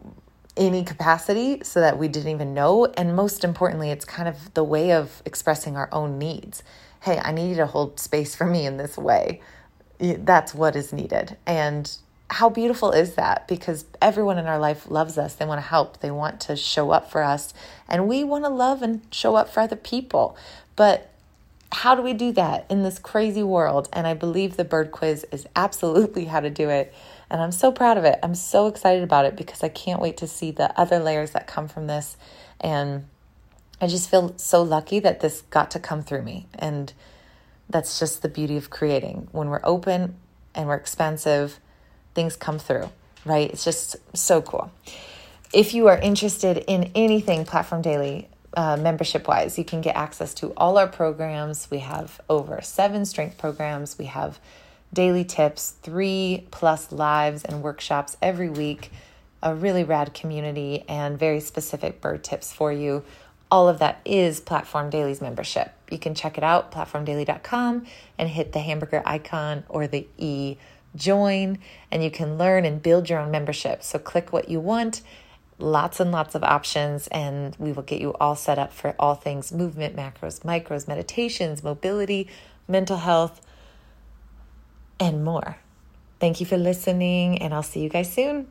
any 0.56 0.84
capacity 0.84 1.62
so 1.62 1.80
that 1.80 1.98
we 1.98 2.08
didn't 2.08 2.30
even 2.30 2.54
know. 2.54 2.86
And 2.86 3.16
most 3.16 3.44
importantly, 3.44 3.90
it's 3.90 4.04
kind 4.04 4.28
of 4.28 4.54
the 4.54 4.64
way 4.64 4.92
of 4.92 5.22
expressing 5.24 5.76
our 5.76 5.88
own 5.92 6.18
needs. 6.18 6.62
Hey, 7.02 7.18
I 7.18 7.32
need 7.32 7.50
you 7.50 7.56
to 7.56 7.66
hold 7.66 8.00
space 8.00 8.34
for 8.34 8.46
me 8.46 8.66
in 8.66 8.76
this 8.76 8.96
way 8.96 9.40
that's 9.98 10.54
what 10.54 10.76
is 10.76 10.92
needed. 10.92 11.36
And 11.46 11.90
how 12.28 12.48
beautiful 12.48 12.90
is 12.90 13.14
that? 13.14 13.46
Because 13.46 13.84
everyone 14.02 14.38
in 14.38 14.46
our 14.46 14.58
life 14.58 14.90
loves 14.90 15.16
us. 15.16 15.34
They 15.34 15.44
want 15.44 15.58
to 15.58 15.66
help, 15.66 16.00
they 16.00 16.10
want 16.10 16.40
to 16.42 16.56
show 16.56 16.90
up 16.90 17.10
for 17.10 17.22
us, 17.22 17.54
and 17.88 18.08
we 18.08 18.24
want 18.24 18.44
to 18.44 18.50
love 18.50 18.82
and 18.82 19.02
show 19.12 19.36
up 19.36 19.48
for 19.48 19.60
other 19.60 19.76
people. 19.76 20.36
But 20.74 21.10
how 21.72 21.94
do 21.94 22.02
we 22.02 22.14
do 22.14 22.32
that 22.32 22.66
in 22.68 22.82
this 22.82 22.98
crazy 22.98 23.42
world? 23.42 23.88
And 23.92 24.06
I 24.06 24.14
believe 24.14 24.56
the 24.56 24.64
bird 24.64 24.90
quiz 24.90 25.26
is 25.32 25.46
absolutely 25.54 26.26
how 26.26 26.40
to 26.40 26.50
do 26.50 26.68
it. 26.68 26.94
And 27.28 27.40
I'm 27.40 27.52
so 27.52 27.72
proud 27.72 27.98
of 27.98 28.04
it. 28.04 28.18
I'm 28.22 28.34
so 28.34 28.66
excited 28.66 29.02
about 29.02 29.24
it 29.24 29.36
because 29.36 29.62
I 29.62 29.68
can't 29.68 30.00
wait 30.00 30.16
to 30.18 30.26
see 30.26 30.50
the 30.50 30.78
other 30.80 30.98
layers 30.98 31.32
that 31.32 31.46
come 31.46 31.68
from 31.68 31.86
this. 31.86 32.16
And 32.60 33.06
I 33.80 33.88
just 33.88 34.08
feel 34.08 34.34
so 34.36 34.62
lucky 34.62 35.00
that 35.00 35.20
this 35.20 35.42
got 35.42 35.70
to 35.72 35.80
come 35.80 36.02
through 36.02 36.22
me. 36.22 36.46
And 36.54 36.92
that's 37.68 37.98
just 37.98 38.22
the 38.22 38.28
beauty 38.28 38.56
of 38.56 38.70
creating. 38.70 39.28
When 39.32 39.48
we're 39.48 39.60
open 39.64 40.16
and 40.54 40.68
we're 40.68 40.74
expansive, 40.74 41.58
things 42.14 42.36
come 42.36 42.58
through, 42.58 42.90
right? 43.24 43.50
It's 43.50 43.64
just 43.64 43.96
so 44.16 44.42
cool. 44.42 44.70
If 45.52 45.74
you 45.74 45.88
are 45.88 45.98
interested 45.98 46.58
in 46.66 46.90
anything 46.94 47.44
Platform 47.44 47.82
Daily, 47.82 48.28
uh, 48.56 48.76
membership 48.76 49.28
wise. 49.28 49.58
You 49.58 49.64
can 49.64 49.82
get 49.82 49.94
access 49.96 50.32
to 50.34 50.52
all 50.56 50.78
our 50.78 50.88
programs. 50.88 51.70
We 51.70 51.80
have 51.80 52.20
over 52.28 52.60
seven 52.62 53.04
strength 53.04 53.38
programs. 53.38 53.98
We 53.98 54.06
have 54.06 54.40
daily 54.92 55.24
tips, 55.24 55.74
three 55.82 56.46
plus 56.50 56.90
lives 56.90 57.44
and 57.44 57.62
workshops 57.62 58.16
every 58.22 58.48
week, 58.48 58.90
a 59.42 59.54
really 59.54 59.84
rad 59.84 60.14
community, 60.14 60.84
and 60.88 61.18
very 61.18 61.40
specific 61.40 62.00
bird 62.00 62.24
tips 62.24 62.52
for 62.52 62.72
you. 62.72 63.04
All 63.50 63.68
of 63.68 63.78
that 63.78 64.00
is 64.04 64.40
Platform 64.40 64.90
Daily's 64.90 65.20
membership. 65.20 65.72
You 65.90 65.98
can 65.98 66.14
check 66.14 66.36
it 66.36 66.44
out, 66.44 66.72
platformdaily.com, 66.72 67.86
and 68.18 68.28
hit 68.28 68.52
the 68.52 68.58
hamburger 68.60 69.02
icon 69.06 69.64
or 69.68 69.86
the 69.86 70.06
E 70.18 70.56
join, 70.96 71.58
and 71.90 72.02
you 72.02 72.10
can 72.10 72.38
learn 72.38 72.64
and 72.64 72.82
build 72.82 73.08
your 73.08 73.20
own 73.20 73.30
membership. 73.30 73.82
So 73.82 73.98
click 73.98 74.32
what 74.32 74.48
you 74.48 74.58
want 74.60 75.02
lots 75.58 76.00
and 76.00 76.12
lots 76.12 76.34
of 76.34 76.44
options, 76.44 77.08
and 77.08 77.56
we 77.58 77.72
will 77.72 77.82
get 77.82 78.00
you 78.00 78.14
all 78.14 78.36
set 78.36 78.58
up 78.58 78.72
for 78.72 78.94
all 78.98 79.14
things 79.14 79.52
movement, 79.52 79.96
macros, 79.96 80.40
micros, 80.40 80.86
meditations, 80.86 81.62
mobility, 81.62 82.28
mental 82.68 82.98
health, 82.98 83.40
and 85.00 85.24
more. 85.24 85.58
Thank 86.20 86.40
you 86.40 86.46
for 86.46 86.56
listening, 86.56 87.38
and 87.38 87.54
I'll 87.54 87.62
see 87.62 87.80
you 87.80 87.88
guys 87.88 88.12
soon. 88.12 88.48